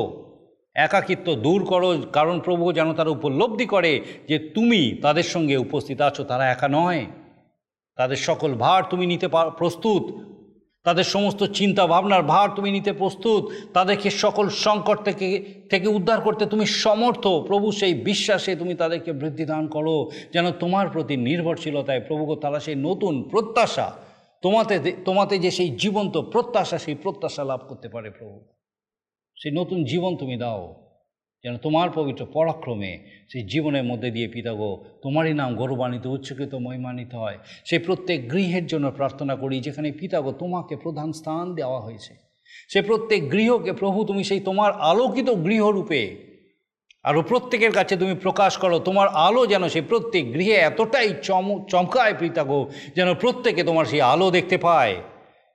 একাকিত্ব 0.74 1.34
দূর 1.34 1.64
করো, 1.64 2.02
কারণ 2.12 2.40
প্রভু 2.40 2.72
যেন 2.72 2.92
তারা 2.92 3.10
উপলব্ধি 3.10 3.66
করে 3.66 4.00
যে 4.28 4.38
তুমি 4.38 4.98
তাদের 5.02 5.22
সঙ্গে 5.22 5.56
উপস্থিত 5.56 6.00
আছো, 6.00 6.24
তারা 6.24 6.50
একা 6.50 6.68
নয়। 6.68 7.06
তাদের 7.96 8.16
সকল 8.16 8.54
ভার 8.54 8.82
তুমি 8.90 9.06
নিতে 9.06 9.28
পার- 9.28 9.50
প্রস্তুত। 9.50 10.02
তাদের 10.84 11.04
সমস্ত 11.04 11.44
চিন্তা 11.44 11.86
ভাবনার 11.86 12.22
ভার 12.22 12.48
তুমি 12.56 12.70
নিতে 12.70 12.92
প্রস্তুত। 12.92 13.48
তাদেরকে 13.74 14.10
সকল 14.10 14.48
সংকট 14.48 15.04
থেকে 15.04 15.54
থেকে 15.70 15.88
উদ্ধার 15.88 16.20
করতে 16.20 16.46
তুমি 16.46 16.66
সমর্থ। 16.66 17.20
প্রভু 17.20 17.72
সেই 17.72 17.94
বিশ্বাসে 17.94 18.56
তুমি 18.56 18.74
তাদেরকে 18.74 19.12
বৃদ্ধি 19.12 19.44
দান 19.44 19.66
করো। 19.66 20.10
যেন 20.32 20.50
তোমার 20.50 20.88
প্রতি 20.88 21.16
নির্ভরশীলতায় 21.16 22.00
প্রভুকে 22.00 22.40
তারা 22.40 22.60
সেই 22.60 22.74
নতুন 22.74 23.28
প্রত্যাশা। 23.28 23.92
তোমাতে 24.42 24.92
তোমাতে 25.04 25.38
যে 25.38 25.50
সেই 25.50 25.68
জীবন্ত 25.68 26.18
প্রত্যাশা, 26.18 26.78
সেই 26.78 26.94
প্রত্যাশা 26.94 27.44
লাভ 27.44 27.60
করতে 27.68 27.88
পারে 27.88 28.10
প্রভু। 28.10 28.40
সেই 29.36 29.52
নতুন 29.52 29.84
জীবন 29.84 30.16
তুমি 30.16 30.36
দাও। 30.36 30.81
যেন 31.44 31.56
তোমার 31.56 31.90
পবিত্র 31.94 32.26
পরাক্রমে 32.26 32.98
সেই 33.28 33.42
জীবনের 33.42 33.84
মধ্যে 33.84 34.10
দিয়ে 34.10 34.28
পিতাগো, 34.28 34.84
তোমারই 35.02 35.34
নাম 35.34 35.54
গৌরবান্বিত 35.54 36.06
উচ্চকৃত 36.06 36.54
মহিমান্বিত 36.54 37.14
হয়। 37.14 37.38
সেই 37.64 37.78
প্রত্যেক 37.78 38.32
গৃহের 38.32 38.66
জন্য 38.66 38.90
প্রার্থনা 38.90 39.36
করি, 39.36 39.60
যেখানে 39.60 39.92
পিতাগো 39.92 40.32
তোমাকে 40.32 40.76
প্রধান 40.76 41.12
স্থান 41.12 41.54
দেওয়া 41.54 41.80
হয়েছে। 41.80 42.14
সে 42.68 42.82
প্রত্যেক 42.82 43.32
গৃহকে 43.32 43.72
প্রভু, 43.72 44.04
তুমি 44.04 44.24
সেই 44.24 44.40
তোমার 44.40 44.72
আলোকিত 44.72 45.30
গৃহরূপে 45.30 46.16
আরও 47.02 47.22
প্রত্যেকের 47.22 47.72
কাছে 47.72 47.96
তুমি 47.96 48.14
প্রকাশ 48.14 48.56
করো, 48.56 48.78
তোমার 48.78 49.08
আলো 49.08 49.46
যেন 49.46 49.68
সেই 49.68 49.82
প্রত্যেক 49.82 50.32
গৃহে 50.32 50.52
এতটাই 50.52 51.14
চম, 51.22 51.64
চমকায় 51.64 52.14
পিতাগো, 52.18 52.70
যেন 52.96 53.14
প্রত্যেকে 53.14 53.62
তোমার 53.64 53.84
সেই 53.84 54.00
আলো 54.00 54.30
দেখতে 54.30 54.58
পায় 54.58 54.96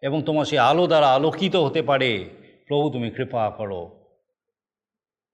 এবং 0.02 0.24
তোমার 0.24 0.46
সেই 0.46 0.60
আলো 0.60 0.88
দ্বারা 0.88 1.14
আলোকিত 1.14 1.56
হতে 1.56 1.82
পারে। 1.82 2.26
প্রভু, 2.68 2.90
তুমি 2.90 3.10
কৃপা 3.10 3.52
করো। 3.58 3.97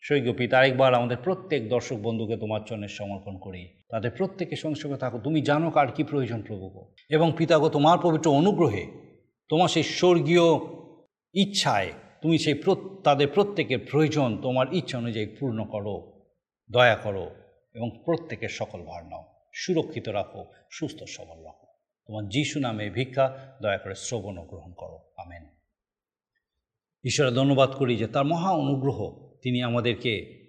সৈক্য 0.05 0.33
পিতা 0.33 0.59
আরেকবার 0.59 0.93
আমাদের 0.93 1.17
প্রত্যেক 1.17 1.69
দর্শক 1.69 1.95
বন্ধুকে 1.95 2.37
তোমার 2.37 2.61
চরণে 2.67 2.87
সমর্পণ 2.87 3.37
করি। 3.37 3.83
তাদের 3.89 4.11
প্রত্যেকের 4.11 4.57
সঙ্গে 4.57 4.97
থাকো। 4.97 5.19
তুমি 5.19 5.41
জানো 5.41 5.71
কার 5.71 5.91
কি 5.91 6.03
প্রয়োজন 6.03 6.41
প্রভু 6.41 6.93
এবং 7.09 7.33
পিতাগো, 7.37 7.69
তোমার 7.69 7.97
পবিত্র 8.01 8.31
অনুগ্রহে 8.31 8.87
তোমার 9.49 9.67
সেই 9.67 9.83
স্বর্গীয় 9.83 10.41
ইচ্ছায় 11.33 11.91
তুমি 12.21 12.37
সেই 12.37 12.61
তাদের 13.03 13.27
প্রত্যেকের 13.27 13.79
প্রয়োজন 13.91 14.37
তোমার 14.41 14.67
ইচ্ছা 14.71 14.97
অনুযায়ী 14.97 15.25
পূর্ণ 15.39 15.65
করো, 15.65 16.25
দয়া 16.71 16.95
করো 16.95 17.31
এবং 17.73 17.89
প্রত্যেকের 18.05 18.49
সকল 18.49 18.83
ভার 18.83 19.05
নাও। 19.05 19.23
সুরক্ষিত 19.53 20.09
রাখো, 20.09 20.45
সুস্থ 20.71 21.03
সবল 21.03 21.43
রাখো। 21.43 21.67
তোমার 22.07 22.29
যিশু 22.29 22.59
নামে 22.59 22.89
ভিক্ষা, 22.89 23.37
দয়া 23.61 23.77
করে 23.77 23.95
শ্রবণ 23.95 24.35
গ্রহণ 24.35 24.73
করো। 24.73 24.99
আমেন। 25.17 25.45
ঈশ্বরের 27.03 27.33
ধন্যবাদ 27.33 27.71
করি 27.71 27.95
যে 27.95 28.07
তার 28.07 28.25
মহা 28.25 28.51
অনুগ্রহ 28.51 29.32
তিনি 29.43 29.61
আমাদেরকে 29.61 30.43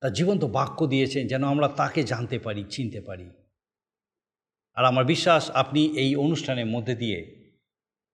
তার 0.00 0.12
জীবন্ত 0.12 0.44
বাক্য 0.44 0.86
দিয়েছেন 0.86 1.26
যেন 1.26 1.44
আমরা 1.44 1.68
তাকে 1.68 2.02
জানতে 2.02 2.38
পারি, 2.38 2.64
চিনতে 2.70 3.00
পারি। 3.00 3.30
আর 4.74 4.84
আমার 4.84 5.04
বিশ্বাস, 5.04 5.50
আপনি 5.50 5.84
এই 5.84 6.16
অনুষ্ঠানের 6.16 6.66
মধ্যে 6.66 6.94
দিয়ে 6.94 7.50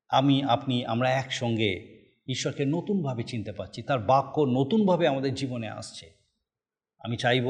আমি, 0.08 0.42
আপনি, 0.42 0.84
আমরা 0.84 1.10
একসঙ্গে 1.10 1.98
ঈশ্বরকে 2.28 2.64
নতুনভাবে 2.64 3.22
চিনতে 3.22 3.52
পারছি। 3.52 3.82
তার 3.82 3.98
বাক্য 3.98 4.40
নতুনভাবে 4.40 5.06
আমাদের 5.06 5.34
জীবনে 5.34 5.68
আসছে। 5.68 6.10
আমি 6.98 7.16
চাইব 7.16 7.44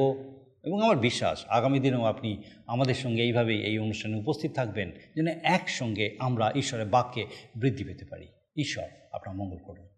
এবং 0.64 0.82
আমার 0.82 0.96
বিশ্বাস, 0.96 1.44
আগামী 1.48 1.80
দিনেও 1.80 2.04
আপনি 2.04 2.42
আমাদের 2.66 2.94
সঙ্গে 2.94 3.22
এইভাবেই 3.22 3.62
এই 3.62 3.78
অনুষ্ঠানে 3.78 4.16
উপস্থিত 4.16 4.52
থাকবেন 4.52 4.92
যেন 5.16 5.26
একসঙ্গে 5.26 6.16
আমরা 6.18 6.52
ঈশ্বরের 6.54 6.86
বাক্যে 6.86 7.26
বৃদ্ধি 7.56 7.84
পেতে 7.84 8.04
পারি। 8.04 8.28
ঈশ্বর, 8.56 8.88
আপনার 9.12 9.36
মঙ্গল 9.36 9.56
করুন। 9.56 9.97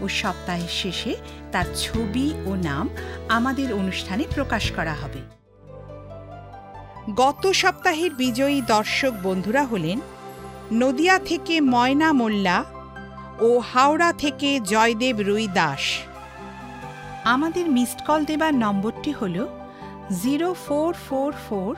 ও 0.00 0.08
সপ্তাহের 0.08 0.68
শেষে 0.68 1.16
তার 1.52 1.66
ছবি 1.76 2.32
ও 2.46 2.54
নাম 2.54 2.88
আমাদের 3.28 3.72
অনুষ্ঠানে 3.72 4.24
প্রকাশ 4.34 4.70
করা 4.70 4.94
হবে। 4.94 5.20
গত 7.16 7.46
সপ্তাহের 7.52 8.14
বিজয়ী 8.14 8.62
দর্শক 8.66 9.12
বন্ধুরা 9.22 9.64
হলেন 9.64 9.98
নদিয়া 10.72 11.18
থেকে 11.18 11.60
ময়না 11.60 12.12
মোল্লা 12.12 12.64
ও 13.40 13.58
হাওড়া 13.58 14.12
থেকে 14.12 14.60
জয়দেব 14.60 15.20
রুই 15.20 15.48
দাস। 15.48 15.84
আমাদের 17.24 17.70
মিসড 17.70 18.00
কল 18.06 18.24
দেবার 18.24 18.54
নম্বরটি 18.54 19.12
হল 19.12 19.46
zero 20.22 20.54
four 20.66 20.94
four 21.08 21.32
four 21.48 21.76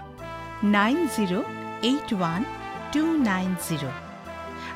nine 0.64 1.09
zero 1.16 1.42
eight 1.83 2.14
one 2.14 2.44
two 2.92 3.02
nine 3.22 3.54
zero. 3.68 4.09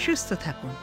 সুস্থ 0.00 0.28
থাকুন। 0.44 0.74